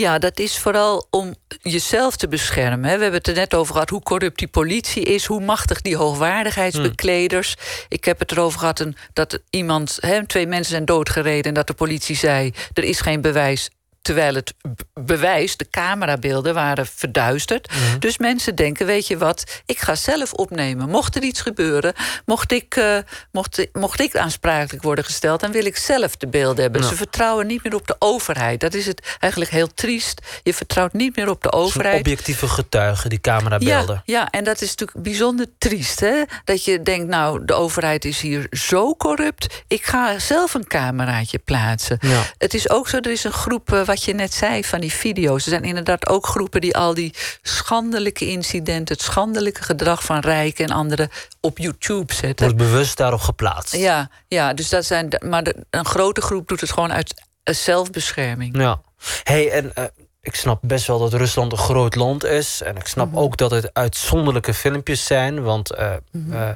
[0.00, 2.80] Ja, dat is vooral om jezelf te beschermen.
[2.80, 5.96] We hebben het er net over gehad hoe corrupt die politie is, hoe machtig die
[5.96, 7.56] hoogwaardigheidsbekleders.
[7.88, 12.16] Ik heb het erover gehad dat iemand, twee mensen zijn doodgereden en dat de politie
[12.16, 13.70] zei: er is geen bewijs
[14.02, 14.54] terwijl het
[15.00, 17.68] bewijs, de camerabeelden waren verduisterd.
[17.70, 17.98] Mhm.
[17.98, 20.88] Dus mensen denken, weet je wat, ik ga zelf opnemen.
[20.88, 22.98] Mocht er iets gebeuren, mocht ik, uh,
[23.32, 25.40] mocht, mocht ik aansprakelijk worden gesteld...
[25.40, 26.84] dan wil ik zelf de beelden hebben.
[26.84, 28.60] Ze vertrouwen niet meer op de overheid.
[28.60, 30.20] Dat is het eigenlijk heel triest.
[30.42, 31.98] Je vertrouwt niet meer op de overheid.
[31.98, 34.02] objectieve getuigen, die camerabeelden.
[34.04, 36.00] Ja, ja, en dat is natuurlijk bijzonder triest.
[36.00, 36.22] Hè?
[36.44, 39.62] Dat je denkt, nou, de overheid is hier zo corrupt...
[39.68, 41.98] ik ga zelf een cameraatje plaatsen.
[42.00, 42.22] Ja.
[42.38, 43.72] Het is ook zo, er is een groep...
[43.72, 45.44] Uh, wat je net zei van die video's.
[45.44, 50.64] Er zijn inderdaad ook groepen die al die schandelijke incidenten, het schandelijke gedrag van rijken
[50.64, 51.08] en anderen
[51.40, 52.46] op YouTube zetten.
[52.46, 53.76] Wordt bewust daarop geplaatst.
[53.76, 55.08] Ja, ja dus dat zijn.
[55.24, 58.56] Maar de, een grote groep doet het gewoon uit zelfbescherming.
[58.56, 58.80] Ja.
[59.22, 59.84] Hey, en uh,
[60.30, 62.62] ik snap best wel dat Rusland een groot land is.
[62.62, 63.22] En ik snap mm -hmm.
[63.22, 65.42] ook dat het uitzonderlijke filmpjes zijn.
[65.42, 66.32] Want uh, mm -hmm.
[66.32, 66.48] uh,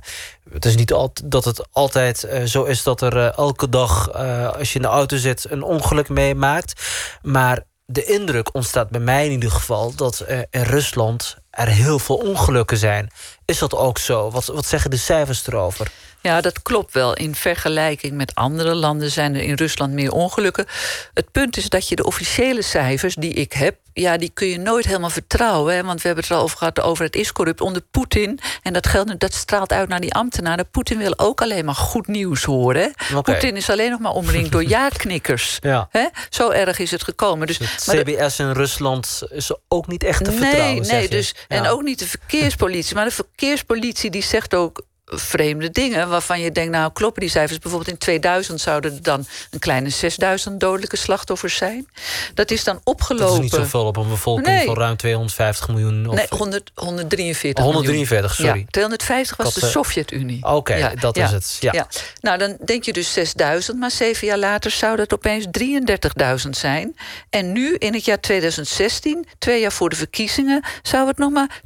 [0.53, 4.13] het is niet altijd dat het altijd uh, zo is dat er elke dag,
[4.59, 6.83] als je in de auto zit, een ongeluk meemaakt.
[7.23, 12.17] Maar de indruk ontstaat bij mij in ieder geval dat in Rusland er heel veel
[12.17, 13.11] ongelukken zijn.
[13.45, 14.31] Is dat ook zo?
[14.31, 15.91] Wat, wat zeggen de cijfers erover?
[16.25, 17.15] Ja, dat klopt wel.
[17.15, 20.67] In vergelijking met andere landen zijn er in Rusland meer ongelukken.
[21.15, 24.59] Het punt is dat je de officiële cijfers die ik heb, ja, die kun je
[24.59, 25.75] nooit helemaal vertrouwen.
[25.75, 25.83] Hè?
[25.83, 28.39] Want we hebben het er al over gehad, de overheid is corrupt onder Poetin.
[28.63, 30.71] En dat geldt dat straalt uit naar die ambtenaren.
[30.71, 32.95] Poetin wil ook alleen maar goed nieuws horen.
[33.15, 33.35] Okay.
[33.35, 35.59] Poetin is alleen nog maar omringd door ja-knikkers.
[35.61, 35.89] Ja.
[35.91, 36.07] Hè?
[36.31, 37.47] Zo erg is het gekomen.
[37.47, 40.87] Dus, het CBS in Rusland is ook niet echt te nee, vertrouwen.
[40.87, 41.57] Nee, dus, ja.
[41.57, 42.95] en ook niet de verkeerspolitie.
[42.95, 47.59] Maar de verkeerspolitie die zegt ook vreemde dingen waarvan je denkt, nou kloppen die cijfers.
[47.59, 51.89] Bijvoorbeeld in 2000 zouden er dan een kleine 6000 dodelijke slachtoffers zijn.
[52.35, 53.27] Dat is dan opgelopen.
[53.27, 54.67] Dat is niet zoveel op een bevolking nee.
[54.67, 56.09] van ruim 250 miljoen.
[56.09, 56.15] Of...
[56.15, 58.59] Nee, 100, 143 143, sorry.
[58.59, 60.45] Ja, 250 was de Sovjet-Unie.
[60.45, 61.57] Oké, okay, ja, dat ja, is het.
[61.61, 61.73] Ja.
[61.73, 61.87] ja.
[62.21, 65.47] Nou, dan denk je dus 6000, maar zeven jaar later zou dat opeens
[66.45, 66.97] 33.000 zijn.
[67.31, 71.61] En nu, in het jaar 2016, twee jaar voor de verkiezingen, zou het nog maar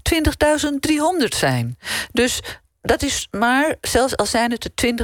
[1.21, 1.79] 20.300 zijn.
[2.13, 2.41] Dus
[2.89, 4.95] dat is maar, zelfs al zijn het de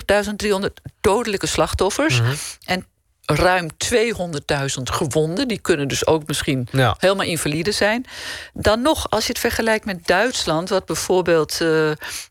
[0.60, 0.66] 20.300
[1.00, 2.20] dodelijke slachtoffers...
[2.20, 2.36] Mm -hmm.
[2.64, 2.86] en
[3.26, 5.48] ruim 200.000 gewonden...
[5.48, 6.96] die kunnen dus ook misschien ja.
[6.98, 8.06] helemaal invalide zijn...
[8.52, 10.68] dan nog, als je het vergelijkt met Duitsland...
[10.68, 11.88] wat bijvoorbeeld uh,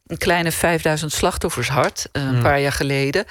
[0.07, 2.09] een kleine 5.000 slachtoffers had...
[2.11, 2.41] Uh, een mm.
[2.41, 3.25] paar jaar geleden...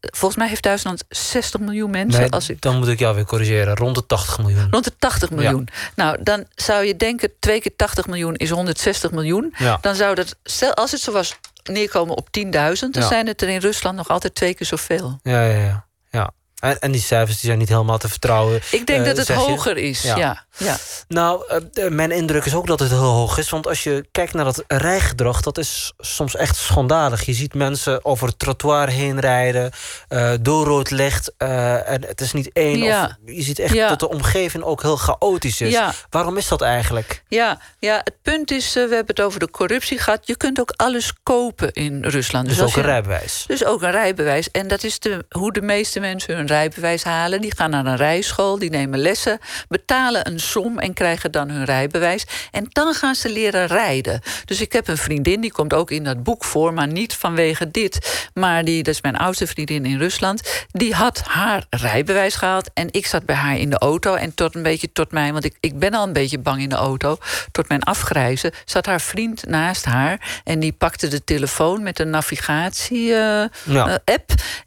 [0.00, 2.20] Volgens mij heeft Duitsland 60 miljoen mensen.
[2.20, 2.60] Nee, als ik...
[2.60, 3.76] Dan moet ik jou weer corrigeren.
[3.76, 4.66] Rond de 80 miljoen.
[4.70, 5.68] Rond de 80 miljoen.
[5.72, 5.90] Ja.
[5.94, 7.30] Nou, dan zou je denken...
[7.40, 9.54] twee keer 80 miljoen is 160 miljoen.
[9.58, 9.78] Ja.
[9.80, 10.36] Dan zou dat,
[10.74, 11.36] als het zo was,
[11.68, 12.50] neerkomen op 10.000...
[12.50, 13.06] dan ja.
[13.06, 15.18] zijn het er in Rusland nog altijd twee keer zoveel.
[15.22, 15.86] Ja, ja, ja.
[16.10, 16.30] ja.
[16.56, 18.60] En, en die cijfers die zijn niet helemaal te vertrouwen.
[18.70, 20.16] Ik denk uh, dat het hoger is, ja.
[20.16, 20.44] ja.
[20.56, 20.76] ja.
[21.08, 23.50] Nou, uh, mijn indruk is ook dat het heel hoog is.
[23.50, 25.40] Want als je kijkt naar dat rijgedrag...
[25.40, 27.22] dat is soms echt schandalig.
[27.26, 29.70] Je ziet mensen over het trottoir heen rijden...
[30.08, 31.32] Uh, door rood licht.
[31.36, 32.78] en het is niet één.
[32.78, 33.04] Ja.
[33.04, 33.88] Of, je ziet echt ja.
[33.88, 35.72] dat de omgeving ook heel chaotisch is.
[35.72, 35.92] Ja.
[36.10, 37.22] Waarom is dat eigenlijk?
[37.28, 38.72] Ja, ja het punt is...
[38.72, 40.26] we hebben het over de corruptie gehad.
[40.26, 42.48] Je kunt ook alles kopen in Rusland.
[42.48, 43.44] Dus, dus ook een rijbewijs.
[43.46, 44.50] Dus ook een rijbewijs.
[44.50, 47.40] En dat is de, hoe de meeste mensen hun rijbewijs halen.
[47.40, 51.64] Die gaan naar een rijschool, die nemen lessen, betalen een som en krijgen dan hun
[51.64, 52.26] rijbewijs.
[52.50, 54.20] En dan gaan ze leren rijden.
[54.44, 57.70] Dus ik heb een vriendin, die komt ook in dat boek voor, maar niet vanwege
[57.70, 58.28] dit.
[58.34, 62.70] Maar die, dat is mijn oudste vriendin in Rusland, die had haar rijbewijs gehaald.
[62.74, 64.14] En ik zat bij haar in de auto.
[64.14, 66.68] En tot een beetje tot mij, want ik, ik ben al een beetje bang in
[66.68, 67.18] de auto.
[67.52, 70.40] Tot mijn afgrijzen zat haar vriend naast haar.
[70.44, 73.54] En die pakte de telefoon met een navigatie-app.
[73.66, 74.00] Uh, ja.
[74.06, 74.16] uh,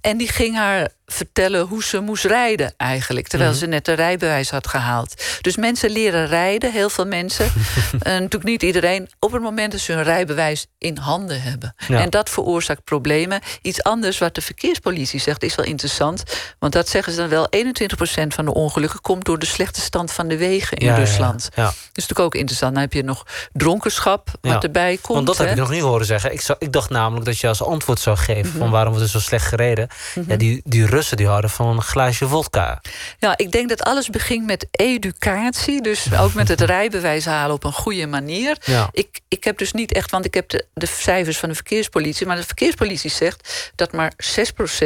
[0.01, 3.27] en die ging haar vertellen hoe ze moest rijden eigenlijk.
[3.27, 3.65] Terwijl mm -hmm.
[3.65, 5.23] ze net een rijbewijs had gehaald.
[5.41, 7.45] Dus mensen leren rijden, heel veel mensen.
[7.99, 9.09] en natuurlijk niet iedereen.
[9.19, 11.75] Op het moment dat ze hun rijbewijs in handen hebben.
[11.87, 11.99] Ja.
[11.99, 13.41] En dat veroorzaakt problemen.
[13.61, 16.23] Iets anders wat de verkeerspolitie zegt is wel interessant.
[16.59, 17.47] Want dat zeggen ze dan wel.
[17.55, 21.49] 21% van de ongelukken komt door de slechte stand van de wegen in ja, Rusland.
[21.55, 22.73] Ja, Dat is natuurlijk ook interessant.
[22.73, 25.13] Dan heb je nog dronkenschap wat erbij komt.
[25.13, 25.43] Want dat hè?
[25.43, 26.33] heb ik nog niet horen zeggen.
[26.33, 28.45] Ik, zou, ik dacht namelijk dat je als antwoord zou geven...
[28.45, 28.59] Mm -hmm.
[28.59, 29.87] van waarom we dus zo slecht gereden.
[29.89, 30.31] Mm -hmm.
[30.31, 32.81] ja, die, die Russen die houden van een glaasje vodka.
[33.19, 35.81] Ja, ik denk dat alles begint met educatie.
[35.81, 38.57] Dus ook met het rijbewijs halen op een goede manier.
[38.61, 38.89] Ja.
[38.91, 42.27] Ik, ik heb dus niet echt, want ik heb de, de cijfers van de verkeerspolitie.
[42.27, 44.13] Maar de verkeerspolitie zegt dat maar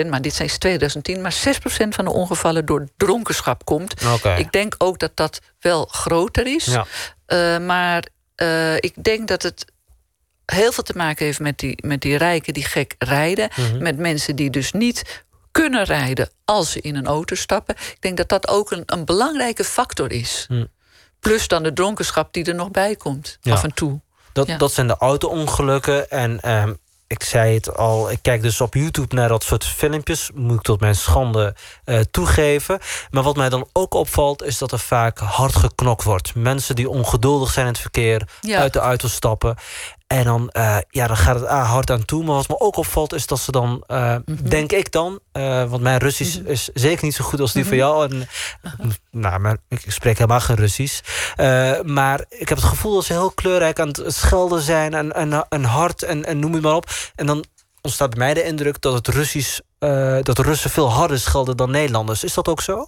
[0.03, 4.01] 6%, maar dit zijn 2010, maar 6% van de ongevallen door dronkenschap komt.
[4.38, 6.66] Ik denk ook dat dat wel groter is.
[6.66, 6.86] Ja.
[7.26, 8.03] Eh, maar
[8.36, 9.66] eh, ik denk dat het
[10.45, 13.49] heel veel te maken heeft met die, met die rijken die gek rijden.
[13.55, 13.84] Mhm.
[13.84, 15.24] Met mensen die dus niet
[15.54, 17.76] kunnen rijden als ze in een auto stappen.
[17.76, 20.45] Ik denk dat dat ook een, een belangrijke factor is.
[20.47, 20.66] Hm.
[21.20, 23.54] Plus dan de dronkenschap die er nog bij komt, Ja.
[23.54, 23.99] af en toe.
[24.34, 24.58] Dat, Ja.
[24.58, 26.10] dat zijn de auto-ongelukken.
[26.10, 26.74] En ehm,
[27.08, 30.30] ik zei het al, ik kijk dus op YouTube naar dat soort filmpjes.
[30.34, 32.80] Moet ik tot mijn schande eh, toegeven.
[33.12, 36.36] Maar wat mij dan ook opvalt, is dat er vaak hard geknokt wordt.
[36.36, 38.60] Mensen die ongeduldig zijn in het verkeer, Ja.
[38.60, 39.56] uit de auto stappen.
[40.14, 42.24] En dan, eh, ja, dan gaat het ah, hard aan toe.
[42.24, 44.49] Maar wat me ook opvalt, is dat ze dan, eh, Mhm.
[44.49, 45.20] denk ik dan...
[45.32, 48.09] eh, want mijn Russisch is zeker niet zo goed als die van jou.
[48.09, 48.28] En,
[49.11, 50.99] nou, maar ik spreek helemaal geen Russisch.
[51.84, 54.93] Maar ik heb het gevoel dat ze heel kleurrijk aan het schelden zijn...
[54.93, 56.89] en, en, en hard en, en noem het maar op.
[57.16, 57.45] En dan
[57.82, 59.59] ontstaat bij mij de indruk dat het Russisch...
[60.22, 62.24] dat Russen veel harder schelden dan Nederlanders.
[62.24, 62.88] Is dat ook zo?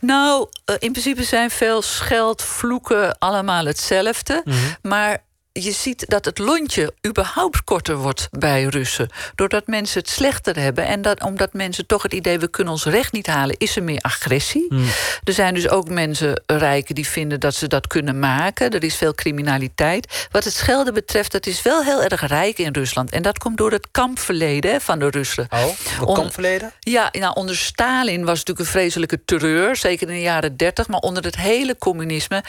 [0.00, 4.42] Nou, in principe zijn veel scheld, vloeken allemaal hetzelfde.
[4.44, 4.56] Mhm.
[4.82, 5.26] Maar
[5.62, 9.08] je ziet dat het lontje überhaupt korter wordt bij Russen.
[9.34, 10.86] Doordat mensen het slechter hebben.
[10.86, 13.56] En dat, omdat mensen toch het idee, we kunnen ons recht niet halen...
[13.58, 14.66] is er meer agressie.
[14.68, 14.86] Hmm.
[15.24, 18.70] Er zijn dus ook mensen, rijken, die vinden dat ze dat kunnen maken.
[18.70, 20.28] Er is veel criminaliteit.
[20.30, 23.10] Wat het schelden betreft, dat is wel heel erg rijk in Rusland.
[23.10, 25.48] En dat komt door het kampverleden hè, van de Russen.
[26.00, 26.72] Oh, kampverleden?
[26.80, 29.76] Ja, nou, onder Stalin was het natuurlijk een vreselijke terreur.
[29.76, 30.88] Zeker in de jaren dertig.
[30.88, 32.42] Maar onder het hele communisme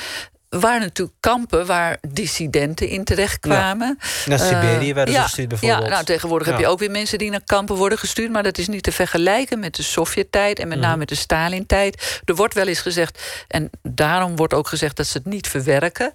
[0.49, 3.99] waren natuurlijk kampen waar dissidenten in terechtkwamen.
[4.25, 5.83] Naar Siberië Eh, werden ze ja, gestuurd bijvoorbeeld.
[5.83, 6.61] Ja, nou, tegenwoordig heb Ja.
[6.65, 8.31] je ook weer mensen die naar kampen worden gestuurd.
[8.31, 10.85] Maar dat is niet te vergelijken met de Sovjet-tijd en met Mhm.
[10.87, 12.21] name met de Stalin-tijd.
[12.25, 16.13] Er wordt wel eens gezegd, en daarom wordt ook gezegd dat ze het niet verwerken.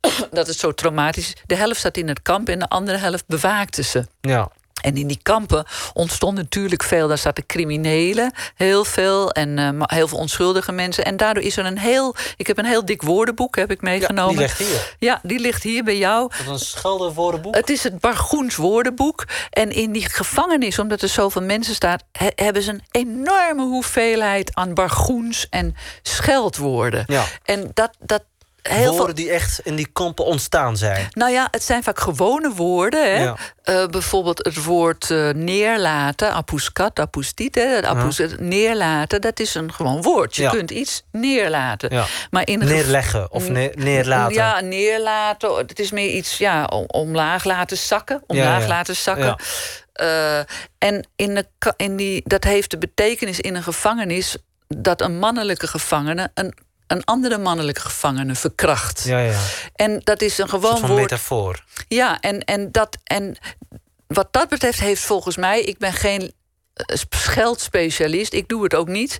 [0.30, 1.34] dat het zo traumatisch is.
[1.46, 4.06] De helft zat in het kamp en de andere helft bewaakte ze.
[4.20, 4.50] Ja.
[4.80, 7.08] En in die kampen ontstond natuurlijk veel.
[7.08, 9.30] Daar zaten criminelen, heel veel.
[9.32, 11.04] En eh, heel veel onschuldige mensen.
[11.04, 12.14] En daardoor is er een heel...
[12.36, 14.36] Ik heb een heel dik woordenboek heb ik meegenomen.
[14.36, 14.96] die ligt hier.
[14.98, 16.30] Ja, die ligt hier bij jou.
[16.30, 17.54] Dat is een scheldenwoordenboek.
[17.54, 19.24] Het is het Bargoens woordenboek.
[19.50, 21.98] En in die gevangenis, omdat er zoveel mensen staan...
[22.12, 27.04] he- hebben ze een enorme hoeveelheid aan Bargoens en scheldwoorden.
[27.06, 27.24] Ja.
[27.44, 27.90] En dat...
[27.98, 28.22] dat
[28.62, 31.06] heel Woorden veel, die echt in die kampen ontstaan zijn.
[31.10, 33.16] nou ja, het zijn vaak gewone woorden.
[33.16, 33.22] Hè?
[33.22, 33.36] Ja.
[33.62, 37.54] Eh, bijvoorbeeld het woord eh, neerlaten, apuskat, apustit.
[37.54, 37.80] Hè?
[38.38, 40.36] Neerlaten, dat is een gewoon woord.
[40.36, 40.50] Je Ja.
[40.50, 42.04] kunt iets neerlaten.
[42.30, 44.34] Maar in Neerleggen of ne- neerlaten.
[44.34, 45.56] Ja, neerlaten.
[45.56, 48.22] Het is meer iets ja, om- omlaag laten zakken.
[48.26, 49.36] Omlaag laten zakken.
[49.92, 50.38] Eh,
[50.78, 51.46] en in de,
[51.76, 54.36] in die, dat heeft de betekenis in een gevangenis...
[54.68, 56.54] dat een mannelijke gevangene een,
[56.88, 59.04] een andere mannelijke gevangene verkracht.
[59.04, 59.40] Ja, ja.
[59.74, 61.00] En dat is een Een gewoon van woord.
[61.00, 61.64] metafoor.
[61.88, 63.36] Ja, en, en, dat, en
[64.06, 65.60] wat dat betreft heeft volgens mij...
[65.62, 66.32] ik ben geen
[66.86, 69.18] scheldspecialist, ik doe het ook niet.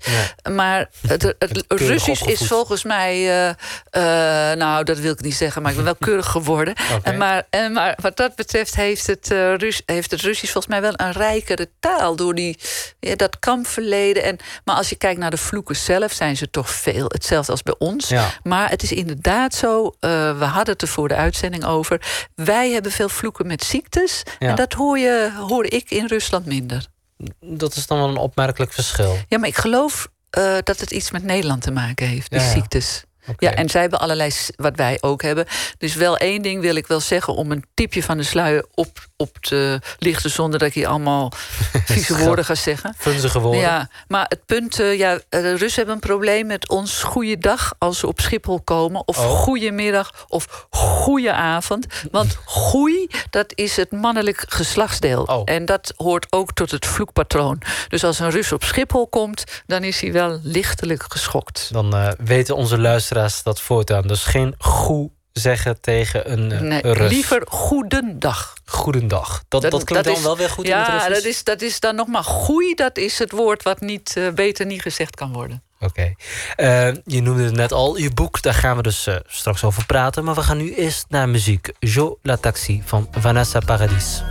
[0.53, 3.15] Maar het, het, Russisch is volgens mij...
[3.15, 3.49] eh,
[3.91, 6.75] eh, nou, dat wil ik niet zeggen, maar ik ben wel keurig geworden.
[7.03, 10.73] En maar, en maar wat dat betreft heeft het, eh, Rus, heeft het Russisch volgens
[10.73, 12.17] mij wel een rijkere taal...
[12.17, 12.59] door die,
[13.01, 14.23] ja, dat kampverleden.
[14.23, 17.63] En, maar als je kijkt naar de vloeken zelf, zijn ze toch veel hetzelfde als
[17.63, 18.09] bij ons.
[18.09, 18.31] Ja.
[18.43, 22.01] Maar het is inderdaad zo, eh, we hadden het er voor de uitzending over.
[22.35, 24.23] Wij hebben veel vloeken met ziektes.
[24.39, 24.49] Ja.
[24.49, 26.87] En dat hoor, je, hoor ik in Rusland minder.
[27.41, 29.17] Dat is dan wel een opmerkelijk verschil.
[29.29, 32.45] Ja, maar ik geloof eh, dat het iets met Nederland te maken heeft, die Ja,
[32.45, 32.53] ja.
[32.53, 33.05] ziektes.
[33.39, 35.47] Ja, en zij hebben allerlei, wat wij ook hebben.
[35.79, 37.35] Dus wel één ding wil ik wel zeggen...
[37.35, 40.31] om een tipje van de sluier op, op te lichten...
[40.31, 41.33] zonder dat ik hier allemaal
[41.85, 42.95] vieze woorden ga zeggen.
[42.99, 43.61] Vunzige woorden.
[43.61, 47.75] Ja, maar het punt, eh, ja, de Russen hebben een probleem met ons goede dag
[47.79, 49.03] als ze op Schiphol komen.
[49.09, 49.25] Of Oh.
[49.25, 51.87] goedemiddag of goeie avond.
[52.11, 55.23] Want goei, dat is het mannelijk geslachtsdeel.
[55.23, 55.43] Oh.
[55.45, 57.61] En dat hoort ook tot het vloekpatroon.
[57.89, 61.69] Dus als een Rus op Schiphol komt, dan is hij wel lichtelijk geschokt.
[61.73, 64.03] Dan eh, weten onze luisteraars dat voortaan.
[64.07, 67.11] Dus geen goed zeggen tegen een eh, Nee, Rus.
[67.11, 68.55] liever goedendag.
[68.65, 69.43] Goedendag.
[69.49, 71.15] Dat, dat, klinkt dan is- wel weer goed in het Ja, Russisch?
[71.15, 72.75] dat is, dat is dan nog maar goei.
[72.75, 75.63] Dat is het woord wat niet, eh, beter niet gezegd kan worden.
[75.81, 76.15] Oké.
[76.57, 80.25] Eh, je noemde het net al, je boek, daar gaan we dus straks over praten.
[80.25, 81.71] Maar we gaan nu eerst naar muziek.
[81.79, 84.23] Jo La Taxi van Vanessa Paradis.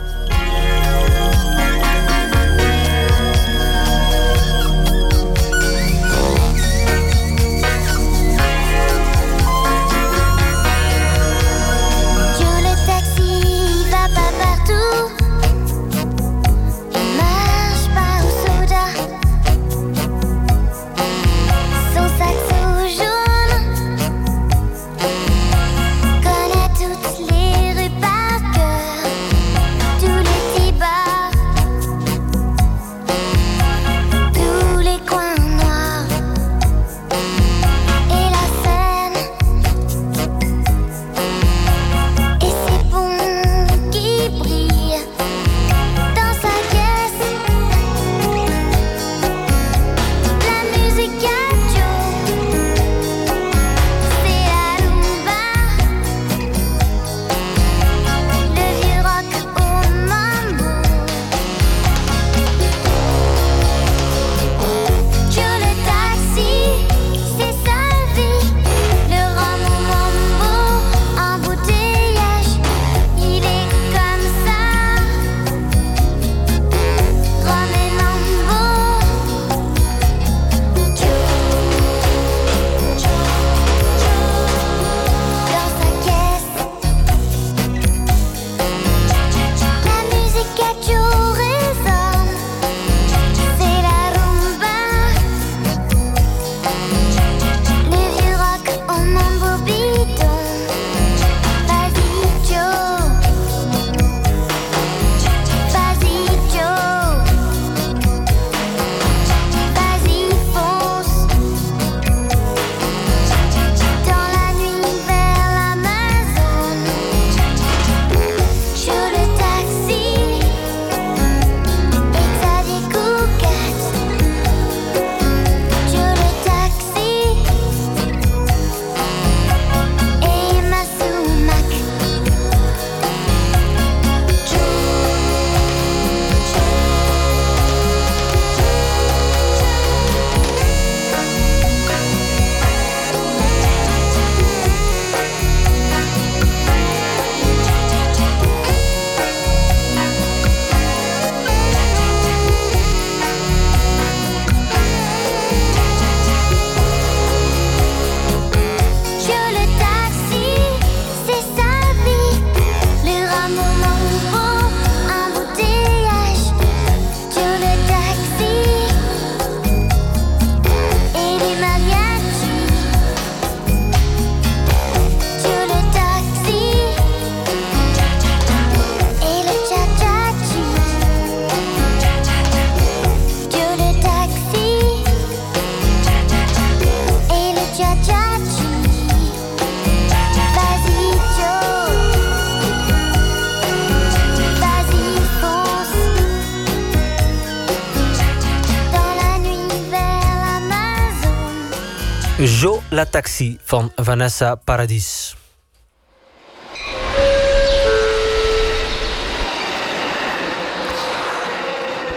[203.63, 205.35] Van Vanessa Paradis.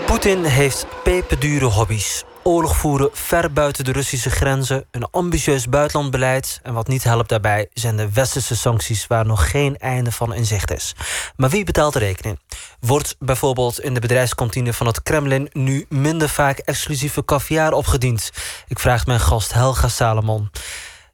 [0.07, 2.25] Poetin heeft peperdure hobby's.
[2.43, 7.69] Oorlog voeren ver buiten de Russische grenzen, een ambitieus buitenlandbeleid en wat niet helpt daarbij
[7.75, 10.95] zijn de westerse sancties waar nog geen einde van in zicht is.
[11.37, 12.39] Maar wie betaalt de rekening?
[12.81, 18.31] Wordt bijvoorbeeld in de bedrijfskantine van het Kremlin nu minder vaak exclusieve caviar opgediend?
[18.69, 20.51] Ik vraag mijn gast Helga Salomon.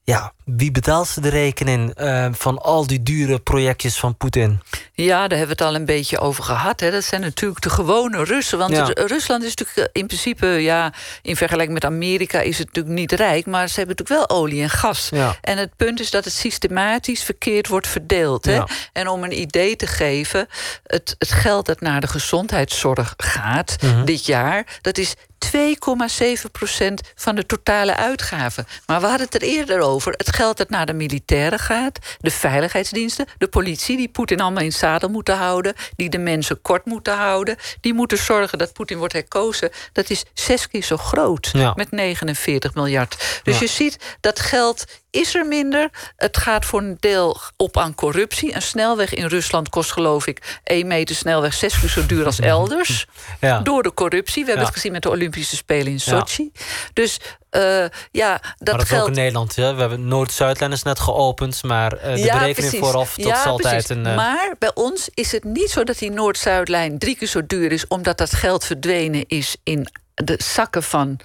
[0.08, 4.60] Ja, wie betaalt de rekening eh, van al die dure projectjes van Poetin?
[4.92, 6.80] Ja, daar hebben we het al een beetje over gehad.
[6.80, 6.90] Hè.
[6.90, 8.58] Dat zijn natuurlijk de gewone Russen.
[8.58, 8.86] Want Ja.
[8.86, 10.92] het- Rusland is natuurlijk eh, in principe, ja,
[11.22, 14.62] in vergelijking met Amerika is het natuurlijk niet rijk, maar ze hebben natuurlijk wel olie
[14.62, 15.08] en gas.
[15.10, 15.36] Ja.
[15.40, 18.44] En het punt is dat het systematisch verkeerd wordt verdeeld.
[18.44, 18.54] Hè.
[18.54, 18.68] Ja.
[18.92, 20.48] En om een idee te geven,
[20.86, 24.04] het, het geld dat naar de gezondheidszorg gaat Mhm.
[24.04, 28.66] dit jaar, dat is 2,7 procent van de totale uitgaven.
[28.86, 30.12] Maar we hadden het er eerder over.
[30.16, 34.68] Het geld dat naar de militairen gaat, de veiligheidsdiensten, de politie, die Poetin allemaal in
[34.68, 38.98] het zadel moeten houden, die de mensen kort moeten houden, die moeten zorgen dat Poetin
[38.98, 39.70] wordt herkozen.
[39.92, 41.72] Dat is zes keer zo groot Ja.
[41.76, 43.40] met 49 miljard.
[43.42, 43.60] Dus Ja.
[43.60, 44.84] je ziet dat geld
[45.16, 45.90] is er minder.
[46.16, 48.54] Het gaat voor een deel op aan corruptie.
[48.54, 52.40] Een snelweg in Rusland kost geloof ik één meter snelweg zes keer zo duur als
[52.56, 53.06] elders.
[53.40, 53.60] Ja.
[53.60, 54.42] Door de corruptie.
[54.44, 54.66] We hebben Ja.
[54.66, 55.98] het gezien met de Olympische Spelen in Ja.
[55.98, 56.52] Sochi.
[56.92, 57.18] Dus
[57.50, 57.62] eh,
[58.10, 59.54] ja, dat, maar dat is ook in Nederland.
[59.54, 62.78] We hebben Noord-Zuidlijn is net geopend, maar eh, de Ja, berekening precies.
[62.78, 63.88] vooraf, dat Ja, is altijd precies.
[64.04, 64.06] een.
[64.06, 67.72] eh, Maar bij ons is het niet zo dat die Noord-Zuidlijn drie keer zo duur
[67.72, 69.88] is, omdat dat geld verdwenen is in
[70.24, 71.18] de zakken van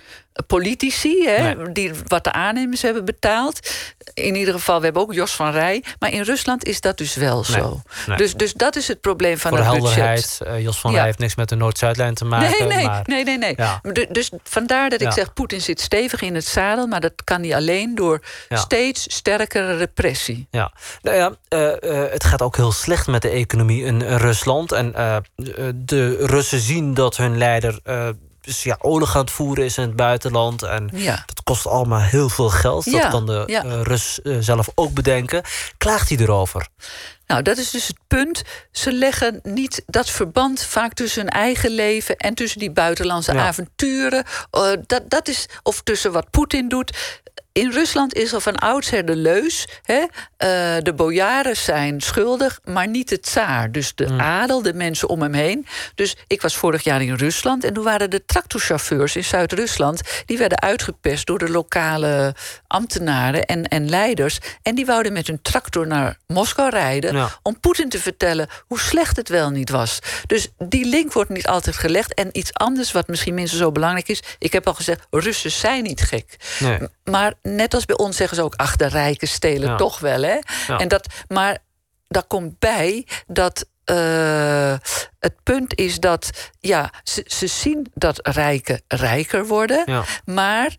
[0.47, 1.71] politici, hè, Nee.
[1.71, 3.69] die wat de aannemers hebben betaald.
[4.13, 5.83] In ieder geval, we hebben ook Jos van Rij.
[5.99, 7.81] Maar in Rusland is dat dus wel Nee, zo.
[8.07, 8.17] nee.
[8.17, 9.95] Dus, dus dat is het probleem van voor de het budget.
[9.95, 10.97] helderheid, eh, Jos van Ja.
[10.97, 12.49] Rij heeft niks met de Noord-Zuidlijn te maken.
[12.67, 13.53] Nee, nee, maar, nee, nee, nee.
[13.57, 13.81] Ja.
[14.09, 15.13] Dus vandaar dat ik Ja.
[15.13, 16.87] zeg, Poetin zit stevig in het zadel...
[16.87, 20.47] maar dat kan hij alleen door steeds sterkere repressie.
[20.51, 20.71] Ja,
[21.01, 24.71] nou ja, eh, eh, het gaat ook heel slecht met de economie in Rusland.
[24.71, 24.91] En
[25.75, 27.79] de Russen zien dat hun leider
[28.41, 30.63] dus ja, oorlog aan het voeren is in het buitenland.
[30.63, 31.23] En Ja.
[31.25, 32.85] dat kost allemaal heel veel geld.
[32.85, 33.63] Ja, Dat kan de ja.
[33.63, 35.43] eh, Rus eh, zelf ook bedenken.
[35.77, 36.67] Klaagt hij erover?
[37.27, 38.41] Nou, dat is dus het punt.
[38.71, 44.23] Ze leggen niet dat verband vaak tussen hun eigen leven en tussen die buitenlandse avonturen.
[44.51, 47.19] Eh, dat, dat is, of tussen wat Poetin doet.
[47.53, 49.67] In Rusland is al van oudsher de leus.
[49.83, 50.05] Hè?
[50.41, 53.71] eh, de bojaren zijn schuldig, maar niet de tsaar.
[53.71, 55.65] Dus de adel, de mensen om hem heen.
[55.95, 60.01] Dus ik was vorig jaar in Rusland en toen waren de tractorchauffeurs in Zuid-Rusland.
[60.25, 62.35] die werden uitgepest door de lokale
[62.67, 64.39] ambtenaren en, en leiders.
[64.61, 67.15] En die wouden met hun tractor naar Moskou rijden.
[67.15, 67.29] Ja.
[67.43, 69.99] om Poetin te vertellen hoe slecht het wel niet was.
[70.25, 72.13] Dus die link wordt niet altijd gelegd.
[72.13, 74.23] En iets anders wat misschien minstens zo belangrijk is.
[74.37, 76.35] Ik heb al gezegd, Russen zijn niet gek.
[76.59, 76.79] Nee.
[77.03, 78.55] Maar net als bij ons zeggen ze ook...
[78.55, 79.75] ach, de rijken stelen Ja.
[79.75, 80.37] toch wel, hè?
[80.67, 80.77] Ja.
[80.77, 81.57] En dat, maar
[82.07, 83.65] daar komt bij dat...
[83.83, 84.73] eh,
[85.19, 86.29] het punt is dat
[86.59, 90.03] ja, ze, ze zien dat rijken rijker worden, Ja.
[90.25, 90.75] maar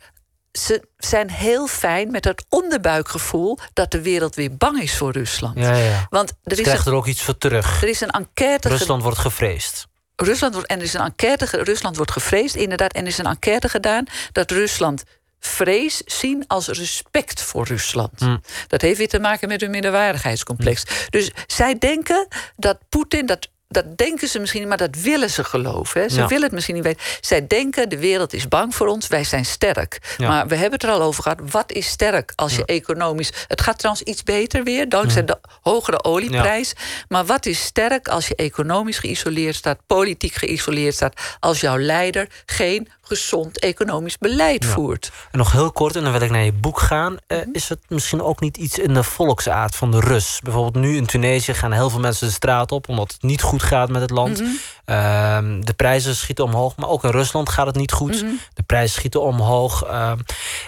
[0.52, 5.58] ze zijn heel fijn met het onderbuikgevoel dat de wereld weer bang is voor Rusland.
[5.58, 6.06] Ja, ja, ja.
[6.10, 7.82] Want er Ze is, een, er ook iets voor terug.
[7.82, 9.86] er is een enquête Rusland wordt gevreesd.
[10.16, 12.92] Rusland wordt, en er is een enquête, Rusland wordt gevreesd, inderdaad.
[12.92, 15.02] En er is een enquête gedaan dat Rusland
[15.46, 18.20] vrees zien als respect voor Rusland.
[18.20, 18.36] Hm.
[18.68, 20.84] Dat heeft weer te maken met hun minderwaardigheidscomplex.
[21.10, 22.26] Dus zij denken
[22.56, 26.00] dat Poetin, dat, dat denken ze misschien, maar dat willen ze geloven.
[26.00, 26.08] Hè.
[26.08, 26.26] Ze Ja.
[26.26, 27.02] willen het misschien niet weten.
[27.20, 30.14] Zij denken de wereld is bang voor ons, wij zijn sterk.
[30.18, 30.28] Ja.
[30.28, 31.38] Maar we hebben het er al over gehad.
[31.50, 33.32] Wat is sterk als je economisch.
[33.46, 36.72] Het gaat trouwens iets beter weer, dankzij de hogere olieprijs.
[37.08, 42.28] Maar wat is sterk als je economisch geïsoleerd staat, politiek geïsoleerd staat, als jouw leider
[42.46, 45.12] geen gezond economisch beleid voert?
[45.30, 47.16] En nog heel kort, en dan wil ik naar je boek gaan.
[47.26, 47.48] Eh, Mhm.
[47.52, 50.40] is het misschien ook niet iets in de volksaard van de Rus?
[50.42, 52.88] Bijvoorbeeld nu in Tunesië gaan heel veel mensen de straat op...
[52.88, 54.40] omdat het niet goed gaat met het land.
[54.40, 54.50] Mhm.
[54.84, 58.22] Ehm, de prijzen schieten omhoog, maar ook in Rusland gaat het niet goed.
[58.22, 58.32] Mhm.
[58.54, 59.82] De prijzen schieten omhoog.
[59.84, 60.18] Ehm,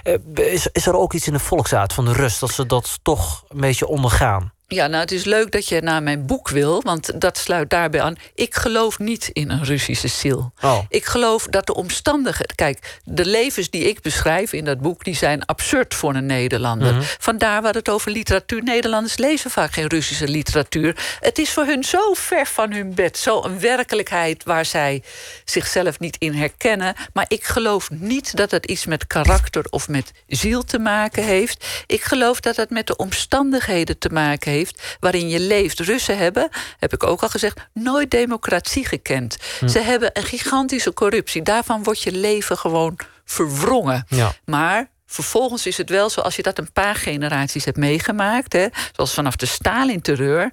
[0.03, 2.39] eh, is, is er ook iets in de volksaard van de Rus...
[2.39, 4.53] dat ze dat toch een beetje ondergaan?
[4.75, 8.03] Ja, nou, het is leuk dat je naar mijn boek wil, want dat sluit daarbij
[8.03, 8.17] aan.
[8.35, 10.53] Ik geloof niet in een Russische ziel.
[10.63, 10.79] Oh.
[10.89, 12.57] Ik geloof dat de omstandigheden.
[12.57, 16.93] Kijk, de levens die ik beschrijf in dat boek, die zijn absurd voor een Nederlander.
[16.95, 17.03] Mhm.
[17.19, 18.63] Vandaar wat het over literatuur.
[18.63, 21.19] Nederlanders lezen vaak geen Russische literatuur.
[21.21, 25.03] Het is voor hun zo ver van hun bed, zo een werkelijkheid waar zij
[25.45, 26.95] zichzelf niet in herkennen.
[27.13, 31.67] Maar ik geloof niet dat het iets met karakter of met ziel te maken heeft.
[31.87, 34.64] Ik geloof dat het met de omstandigheden te maken heeft
[35.01, 35.81] waarin je leeft.
[35.81, 36.49] Russen hebben,
[36.79, 39.37] heb ik ook al gezegd, nooit democratie gekend.
[39.67, 41.43] Ze hebben een gigantische corruptie.
[41.43, 44.07] Daarvan wordt je leven gewoon verwrongen.
[44.09, 44.33] Ja.
[44.45, 48.67] Maar vervolgens is het wel zo, als je dat een paar generaties hebt meegemaakt, hè,
[48.93, 50.51] zoals vanaf de Stalin-terreur,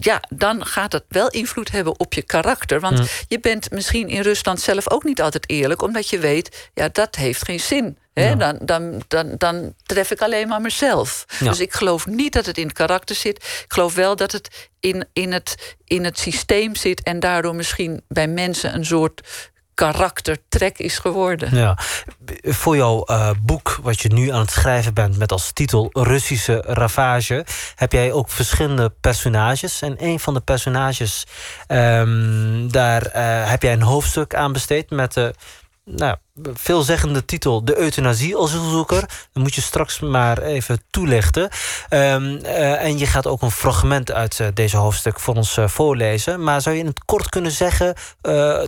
[0.00, 2.80] ja, dan gaat dat wel invloed hebben op je karakter.
[2.80, 3.06] Want Mm.
[3.28, 7.14] je bent misschien in Rusland zelf ook niet altijd eerlijk, omdat je weet, ja, dat
[7.16, 7.98] heeft geen zin.
[8.20, 8.34] Ja.
[8.34, 11.24] Dan, dan, dan, dan tref ik alleen maar mezelf.
[11.38, 11.48] Ja.
[11.48, 13.36] Dus ik geloof niet dat het in het karakter zit.
[13.36, 18.02] Ik geloof wel dat het in, in, het in het systeem zit en daardoor misschien
[18.08, 19.22] bij mensen een soort
[19.78, 21.54] karaktertrek is geworden.
[21.54, 21.78] Ja.
[22.42, 26.62] Voor jouw eh, boek, wat je nu aan het schrijven bent met als titel Russische
[26.66, 27.44] Ravage,
[27.74, 29.82] heb jij ook verschillende personages.
[29.82, 31.26] En een van de personages,
[31.66, 35.34] ehm, daar eh, heb jij een hoofdstuk aan besteed met de
[35.88, 36.16] nou,
[36.54, 39.00] veelzeggende titel De euthanasie-asielzoeker.
[39.32, 41.48] Dat moet je straks maar even toelichten.
[41.88, 45.68] Ehm, eh, en je gaat ook een fragment uit eh, deze hoofdstuk voor ons eh,
[45.68, 46.42] voorlezen.
[46.42, 47.94] Maar zou je in het kort kunnen zeggen,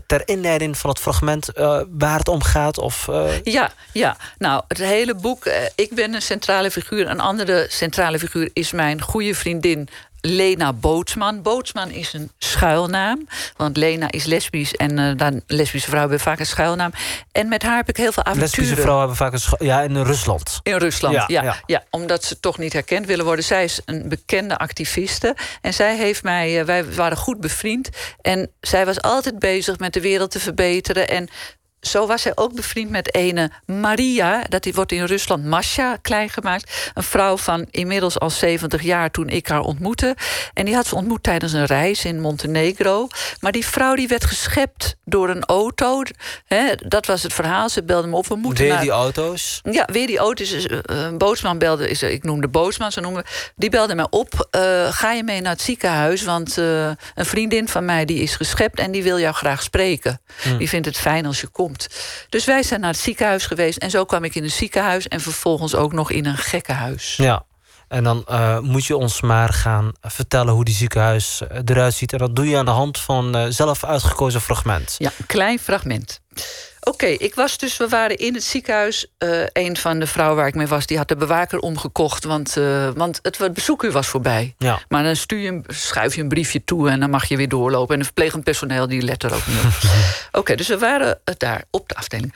[0.06, 1.48] ter inleiding van het fragment,
[1.88, 2.78] waar het om gaat?
[2.78, 3.08] Of,
[3.42, 4.16] Ja, ja.
[4.38, 5.50] Nou, het hele boek.
[5.74, 7.08] ik ben een centrale figuur.
[7.08, 9.88] Een andere centrale figuur is mijn goede vriendin.
[10.20, 11.42] Lena Bootsman.
[11.42, 13.26] Bootsman is een schuilnaam.
[13.56, 16.90] Want Lena is lesbisch en eh, dan lesbische vrouwen hebben vaak een schuilnaam.
[17.32, 18.50] En met haar heb ik heel veel avonturen.
[18.56, 20.60] lesbische vrouwen hebben vaak een scha- Ja, in Rusland.
[20.62, 21.56] In Rusland, Ja, ja, ja.
[21.66, 21.84] ja.
[21.90, 23.44] omdat ze toch niet herkend willen worden.
[23.44, 25.36] Zij is een bekende activiste.
[25.60, 27.88] En zij heeft mij, eh, wij waren goed bevriend.
[28.20, 31.08] En zij was altijd bezig met de wereld te verbeteren.
[31.08, 31.28] En
[31.80, 34.44] zo was zij ook bevriend met ene Maria.
[34.48, 36.90] Dat die wordt in Rusland Masha klein gemaakt.
[36.94, 40.16] Een vrouw van inmiddels al 70 jaar toen ik haar ontmoette.
[40.54, 43.06] En die had ze ontmoet tijdens een reis in Montenegro.
[43.40, 46.02] Maar die vrouw die werd geschept door een auto.
[46.76, 47.68] Dat was het verhaal.
[47.68, 48.26] Ze belde me op.
[48.26, 48.82] We moeten Weer naar...
[48.82, 49.60] die auto's.
[49.70, 50.66] Ja, weer die auto's.
[50.66, 53.24] Eh, Een bootsman belde, is, ik noemde bootsman, zo noemen.
[53.56, 54.48] Die belde mij op.
[54.50, 54.60] eh,
[54.92, 56.22] ga je mee naar het ziekenhuis?
[56.22, 60.20] Want eh, een vriendin van mij die is geschept en die wil jou graag spreken.
[60.42, 60.56] Hm.
[60.56, 61.69] Die vindt het fijn als je komt.
[62.28, 63.78] Dus wij zijn naar het ziekenhuis geweest.
[63.78, 67.16] En zo kwam ik in een ziekenhuis en vervolgens ook nog in een gekkenhuis.
[67.16, 67.44] Ja.
[67.88, 72.12] En dan eh, moet je ons maar gaan vertellen hoe die ziekenhuis eh, eruit ziet.
[72.12, 74.94] En dat doe je aan de hand van eh, zelf uitgekozen fragment.
[74.98, 76.20] Ja, een klein fragment.
[76.82, 79.06] Oké, ik was dus, we waren in het ziekenhuis.
[79.18, 82.24] Eh, een van de vrouwen waar ik mee was, die had de bewaker omgekocht.
[82.24, 84.54] Want, eh, want het, het bezoekuur was voorbij.
[84.58, 84.78] Ja.
[84.88, 87.48] Maar dan stuur je, een- schuif je een briefje toe en dan mag je weer
[87.48, 87.92] doorlopen.
[87.94, 89.72] En een verplegend personeel die let er ook niet op.
[90.40, 92.34] Oké, dus we waren eh, daar op de afdeling.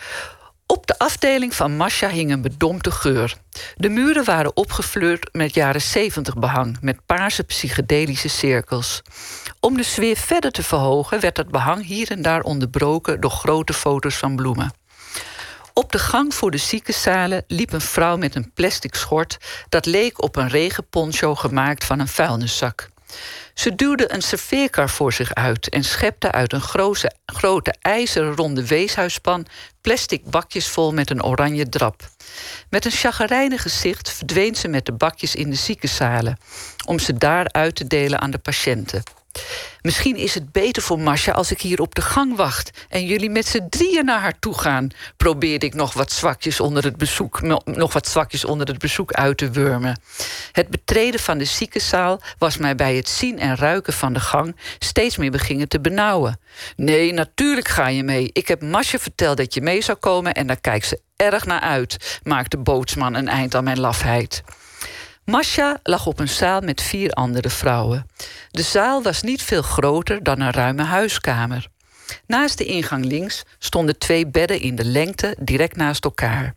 [0.66, 3.36] Op de afdeling van Masha hing een bedompte geur.
[3.76, 6.76] De muren waren opgefleurd met jaren 70 behang...
[6.80, 9.02] met paarse psychedelische cirkels.
[9.60, 11.20] Om de sfeer verder te verhogen...
[11.20, 13.20] werd het behang hier en daar onderbroken...
[13.20, 14.72] door grote foto's van bloemen.
[15.72, 19.38] Op de gang voor de ziekenzalen liep een vrouw met een plastic schort...
[19.68, 22.88] dat leek op een regenponcho gemaakt van een vuilniszak.
[23.54, 28.66] Ze duwde een serveerkar voor zich uit en schepte uit een grote, grote ijzeren ronde
[28.66, 29.46] weeshuispan
[29.80, 32.08] plastic bakjes vol met een oranje drap.
[32.70, 36.38] Met een chagrijnig gezicht verdween ze met de bakjes in de ziekenzalen,
[36.86, 39.02] om ze daar uit te delen aan de patiënten.
[39.80, 43.30] Misschien is het beter voor Masha als ik hier op de gang wacht en jullie
[43.30, 44.88] met z'n drieën naar haar toe gaan.
[45.16, 49.12] Probeerde ik nog wat zwakjes onder het bezoek, no- nog wat zwakjes onder het bezoek
[49.12, 50.00] uit te wurmen.
[50.52, 54.56] Het betreden van de ziekenzaal was mij bij het zien en ruiken van de gang
[54.78, 56.40] steeds meer beginnen te benauwen.
[56.76, 58.30] Nee, natuurlijk ga je mee.
[58.32, 61.60] Ik heb Masha verteld dat je mee zou komen en daar kijkt ze erg naar
[61.60, 64.42] uit, maakte bootsman een eind aan mijn lafheid.
[65.24, 68.06] Masha lag op een zaal met vier andere vrouwen.
[68.50, 71.68] De zaal was niet veel groter dan een ruime huiskamer.
[72.26, 76.54] Naast de ingang links stonden twee bedden in de lengte direct naast elkaar.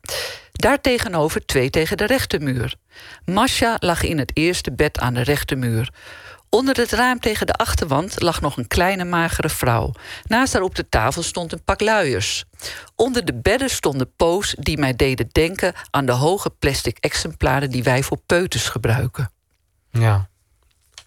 [0.51, 2.75] Daartegenover twee tegen de rechtermuur.
[3.25, 5.89] Masha lag in het eerste bed aan de rechtermuur.
[6.49, 9.91] Onder het raam tegen de achterwand lag nog een kleine magere vrouw.
[10.23, 12.45] Naast haar op de tafel stond een pak luiers.
[12.95, 17.83] Onder de bedden stonden poos die mij deden denken aan de hoge plastic exemplaren die
[17.83, 19.31] wij voor peuters gebruiken.
[19.91, 20.27] Ja.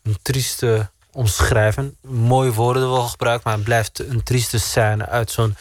[0.03, 1.97] Een trieste omschrijving.
[2.03, 5.57] Mooie woorden wel gebruikt, maar het blijft een trieste scène uit zo'n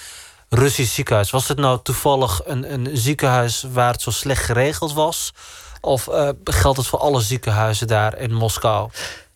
[0.49, 1.29] Russisch ziekenhuis.
[1.29, 5.33] Was het nou toevallig een, een ziekenhuis waar het zo slecht geregeld was?
[5.81, 8.89] Of eh, geldt het voor alle ziekenhuizen daar in Moskou?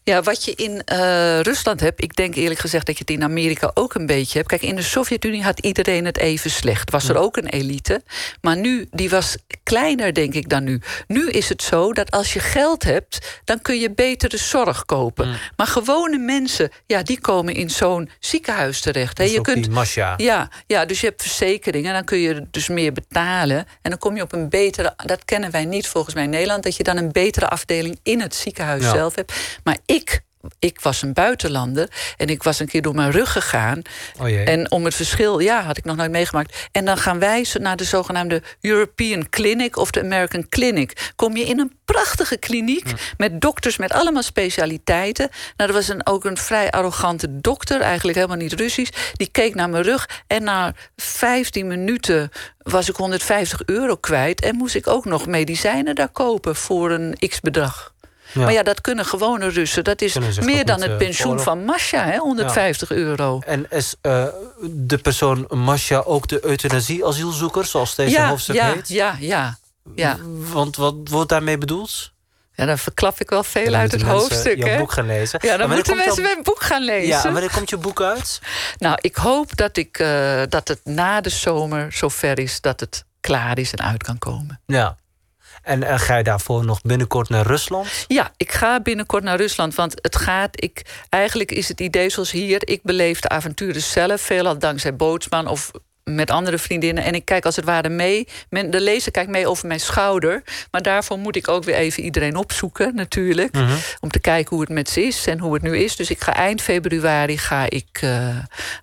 [0.05, 3.23] Ja, wat je in eh, Rusland hebt, ik denk eerlijk gezegd dat je het in
[3.23, 4.49] Amerika ook een beetje hebt.
[4.49, 6.91] Kijk, in de Sovjet-Unie had iedereen het even slecht.
[6.91, 8.03] Was er ook een elite.
[8.41, 10.81] Maar nu, die was kleiner, denk ik, dan nu.
[11.07, 15.37] Nu is het zo dat als je geld hebt, dan kun je betere zorg kopen.
[15.55, 19.17] Maar gewone mensen, ja, die komen in zo'n ziekenhuis terecht.
[19.17, 19.23] Hè.
[19.23, 19.69] Je kunt,
[20.17, 23.57] ja, ja, dus je hebt verzekeringen, dan kun je dus meer betalen.
[23.81, 26.63] En dan kom je op een betere, dat kennen wij niet volgens mij in Nederland,
[26.63, 28.91] dat je dan een betere afdeling in het ziekenhuis Ja.
[28.91, 29.33] zelf hebt.
[29.63, 30.23] Maar ik
[30.59, 33.81] ik was een buitenlander en ik was een keer door mijn rug gegaan.
[34.19, 34.43] Oh jee.
[34.43, 36.67] En om het verschil, ja, had ik nog nooit meegemaakt.
[36.71, 41.11] En dan gaan wij naar de zogenaamde European Clinic of de American Clinic.
[41.15, 45.29] Kom je in een prachtige kliniek met dokters met allemaal specialiteiten.
[45.57, 48.91] Nou, er was een, ook een vrij arrogante dokter, eigenlijk helemaal niet Russisch.
[49.13, 54.41] Die keek naar mijn rug en na 15 minuten was ik 150 euro kwijt.
[54.41, 57.92] En moest ik ook nog medicijnen daar kopen voor een x bedrag.
[58.34, 58.41] Ja.
[58.41, 59.84] Maar ja, dat kunnen gewone Russen.
[59.84, 63.41] Dat is meer dan het eh, pensioen van Masha, hè, 150 euro.
[63.45, 64.25] En is eh,
[64.61, 68.88] de persoon Masha ook de euthanasie-asielzoeker, zoals deze ja, hoofdstuk ja, heet?
[68.88, 69.57] ja, ja,
[69.95, 70.17] ja.
[70.51, 72.11] Want wat wordt daarmee bedoeld?
[72.55, 74.57] Ja, dan verklap ik wel veel Dan uit het moeten mensen hoofdstuk.
[74.57, 74.77] jouw hè?
[74.77, 75.39] boek gaan lezen.
[75.41, 77.07] Ja, dan moeten mensen mijn boek gaan lezen.
[77.07, 78.41] Ja, wanneer komt je boek uit?
[78.77, 83.05] Nou, ik hoop dat, ik, eh, dat het na de zomer zover is dat het
[83.21, 84.61] klaar is en uit kan komen.
[84.65, 84.97] Ja.
[85.64, 88.05] En ga je daarvoor nog binnenkort naar Rusland?
[88.07, 89.76] Ja, ik ga binnenkort naar Rusland.
[89.76, 90.64] Want het gaat.
[90.64, 92.68] Ik, eigenlijk is het idee zoals hier.
[92.68, 94.22] Ik beleef de avonturen zelf.
[94.22, 95.72] Veelal dankzij Bootsman of
[96.03, 97.03] met andere vriendinnen.
[97.03, 98.27] En ik kijk als het ware mee.
[98.49, 100.43] Men, de lezer kijkt mee over mijn schouder.
[100.71, 103.53] Maar daarvoor moet ik ook weer even iedereen opzoeken, natuurlijk.
[103.53, 103.75] Mhm.
[103.99, 105.95] Om te kijken hoe het met ze is en hoe het nu is.
[105.95, 108.09] Dus ik ga eind februari ga ik, eh,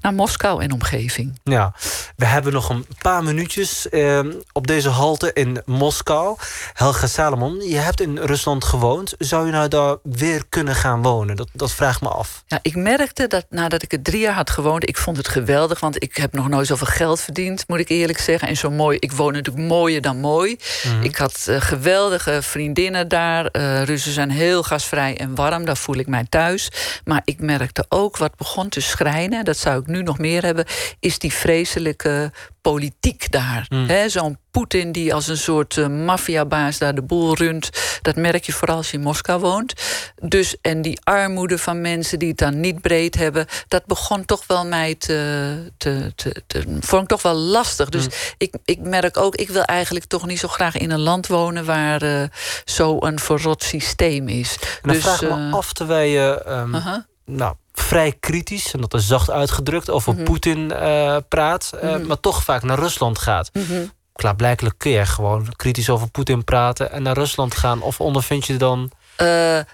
[0.00, 1.40] naar Moskou en omgeving.
[1.44, 1.74] Ja,
[2.16, 4.20] we hebben nog een paar minuutjes eh,
[4.52, 6.36] op deze halte in Moskou.
[6.72, 9.14] Helga Salomon, je hebt in Rusland gewoond.
[9.18, 11.36] Zou je nou daar weer kunnen gaan wonen?
[11.36, 12.42] Dat, dat vraagt me af.
[12.46, 15.80] Ja, ik merkte dat nadat ik er drie jaar had gewoond, ik vond het geweldig,
[15.80, 18.48] want ik heb nog nooit zoveel geld verdiend, moet ik eerlijk zeggen.
[18.48, 20.56] En zo mooi, ik woon natuurlijk mooier dan mooi.
[20.84, 21.02] Mhm.
[21.02, 23.46] Ik had eh, geweldige vriendinnen daar.
[23.46, 26.70] Eh Russen zijn heel gasvrij en warm, daar voel ik mij thuis.
[27.04, 30.64] Maar ik merkte ook wat begon te schrijnen, dat zou ik nu nog meer hebben,
[31.00, 33.66] is die vreselijke politiek daar.
[33.68, 34.08] Mm.
[34.08, 37.70] Zo'n Poetin die als een soort eh, maffiabaas daar de boel runt.
[38.02, 39.72] Dat merk je vooral als je in Moskou woont.
[40.22, 43.46] Dus, en die armoede van mensen die het dan niet breed hebben...
[43.68, 45.72] dat begon toch wel mij te...
[45.76, 47.88] te, te, te vond ik toch wel lastig.
[47.88, 48.10] Dus Mm.
[48.38, 51.64] ik, ik merk ook, ik wil eigenlijk toch niet zo graag in een land wonen...
[51.64, 52.22] waar eh
[52.64, 54.52] zo'n verrot systeem is.
[54.60, 58.72] En dan dus, vraag me eh, af, terwijl je ehm, nou, vrij kritisch...
[58.72, 60.22] en dat is zacht uitgedrukt, over Mhm.
[60.24, 60.72] Poetin
[61.28, 61.70] praat...
[61.82, 62.06] Mhm.
[62.06, 63.50] maar toch vaak naar Rusland gaat.
[63.52, 63.84] mhm.
[64.20, 66.92] Klaarblijkelijk kun je gewoon kritisch over Poetin praten...
[66.92, 67.82] en naar Rusland gaan.
[67.82, 68.90] Of ondervind je dan...
[69.16, 69.26] Eh,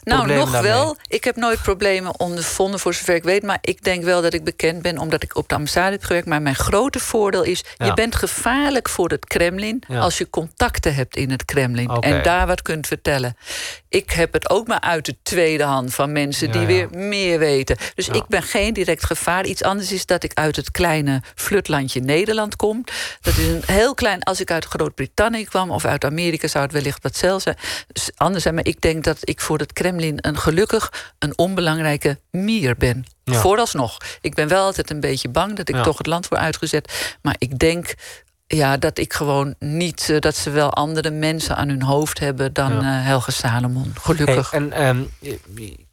[0.03, 0.70] nou, nog daarmee?
[0.70, 0.97] wel.
[1.09, 3.42] Ik heb nooit problemen ondervonden, voor zover ik weet.
[3.42, 6.26] Maar ik denk wel dat ik bekend ben omdat ik op de ambassade heb gewerkt.
[6.26, 7.86] Maar mijn grote voordeel is: Ja.
[7.86, 9.99] je bent gevaarlijk voor het Kremlin Ja.
[10.01, 13.36] als je contacten hebt in het Kremlin en daar wat kunt vertellen.
[13.97, 16.66] Ik heb het ook maar uit de tweede hand van mensen Ja, die ja.
[16.66, 17.76] weer meer weten.
[17.94, 18.12] Dus Ja.
[18.12, 19.47] ik ben geen direct gevaar.
[19.47, 22.84] Iets anders is dat ik uit het kleine flutlandje Nederland kom.
[23.20, 24.22] Dat is een heel klein.
[24.22, 27.57] Als ik uit Groot-Brittannië kwam of uit Amerika, zou het wellicht wat zelfs zijn.
[28.16, 28.55] anders zijn.
[28.55, 33.05] Maar ik denk dat ik voor het Kremlin een gelukkig een onbelangrijke mier ben.
[33.24, 33.97] Vooralsnog.
[34.20, 37.16] Ik ben wel altijd een beetje bang dat ik toch het land word uitgezet.
[37.22, 37.94] Maar ik denk.
[38.47, 42.53] Ja, dat ik gewoon niet, eh, dat ze wel andere mensen aan hun hoofd hebben
[42.53, 42.78] dan Ja.
[42.99, 43.92] eh, Helge Salomon.
[44.01, 44.51] Gelukkig.
[44.51, 45.38] Hey, en ehm, je,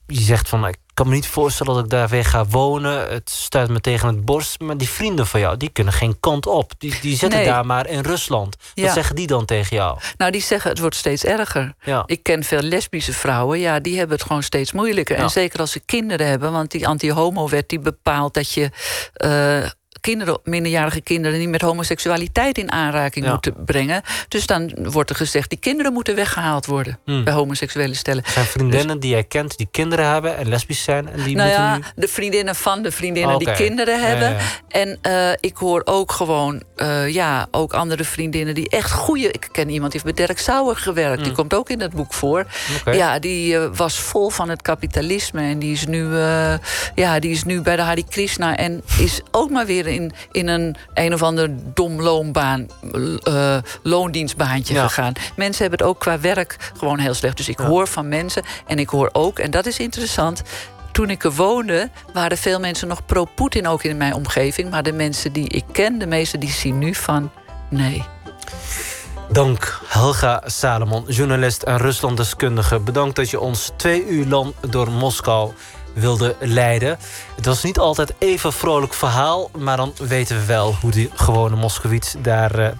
[0.07, 3.11] je zegt van, ik kan me niet voorstellen dat ik daar weer ga wonen.
[3.11, 4.59] Het stuit me tegen het borst.
[4.59, 6.71] Maar die vrienden van jou, die kunnen geen kant op.
[6.77, 7.47] Die, die zitten Nee.
[7.47, 8.55] daar maar in Rusland.
[8.59, 8.93] Wat Ja.
[8.93, 9.99] zeggen die dan tegen jou?
[10.17, 11.73] Nou, die zeggen het wordt steeds erger.
[11.83, 12.03] Ja.
[12.05, 15.15] Ik ken veel lesbische vrouwen, ja, die hebben het gewoon steeds moeilijker.
[15.15, 18.69] En zeker als ze kinderen hebben, want die anti-homo-wet die bepaalt dat je
[19.13, 19.69] eh,
[20.03, 23.31] kinderen, minderjarige kinderen, niet met homoseksualiteit in aanraking Ja.
[23.31, 24.01] moeten brengen.
[24.27, 27.23] Dus dan wordt er gezegd, die kinderen moeten weggehaald worden Hmm.
[27.23, 28.23] bij homoseksuele stellen.
[28.27, 31.09] Zijn vriendinnen die jij kent die kinderen hebben en lesbisch zijn.
[31.09, 31.83] En die nou ja, nu...
[31.95, 34.29] de vriendinnen van de vriendinnen die kinderen hebben.
[34.29, 34.37] ja.
[34.67, 39.31] En eh, ik hoor ook gewoon, eh, ja, ook andere vriendinnen die echt goede.
[39.31, 41.23] Ik ken iemand die heeft bij Dirk Sauer gewerkt.
[41.23, 42.45] Die komt ook in dat boek voor.
[42.83, 42.93] Hmm.
[42.93, 45.41] Ja, die eh, was vol van het kapitalisme.
[45.41, 46.15] En die is nu,
[46.95, 48.57] ja, die is nu bij de Hare Krishna.
[48.57, 52.67] En is ook maar weer in, in een een of ander dom loonbaan,
[53.23, 54.87] eh, loondienstbaantje Ja.
[54.87, 55.13] gegaan.
[55.35, 57.37] Mensen hebben het ook qua werk gewoon heel slecht.
[57.37, 57.65] Dus ik Ja.
[57.65, 58.43] hoor van mensen.
[58.67, 60.41] En ik hoor ook, en dat is interessant.
[60.91, 64.69] Toen ik er woonde, waren veel mensen nog pro-Poetin ook in mijn omgeving.
[64.69, 67.31] Maar de mensen die ik ken, de meeste die zien nu van
[67.69, 68.03] nee.
[69.31, 72.79] Dank Helga Salomon, journalist en Ruslanddeskundige.
[72.79, 75.51] Bedankt dat je ons twee uur lang door Moskou
[75.93, 76.97] wilde leiden.
[77.35, 79.49] Het was niet altijd even vrolijk verhaal...
[79.57, 82.71] maar dan weten we wel hoe die gewone Moskowiet daar eh,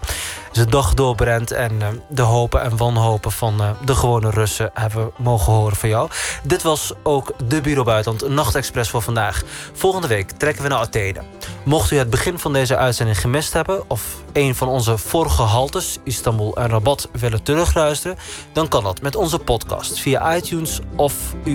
[0.51, 1.51] zijn dag doorbrengt...
[1.51, 5.89] en eh, de hopen en wanhopen van eh, de gewone Russen hebben mogen horen van
[5.89, 6.09] jou.
[6.43, 9.43] Dit was ook de Bureau Buitenland, nachtexpress voor vandaag.
[9.73, 11.21] Volgende week trekken we naar Athene.
[11.65, 13.89] Mocht u het begin van deze uitzending gemist hebben...
[13.89, 14.01] of
[14.33, 18.17] een van onze vorige haltes, Istanbul en Rabat, willen terugluisteren...
[18.53, 21.13] dan kan dat met onze podcast via iTunes of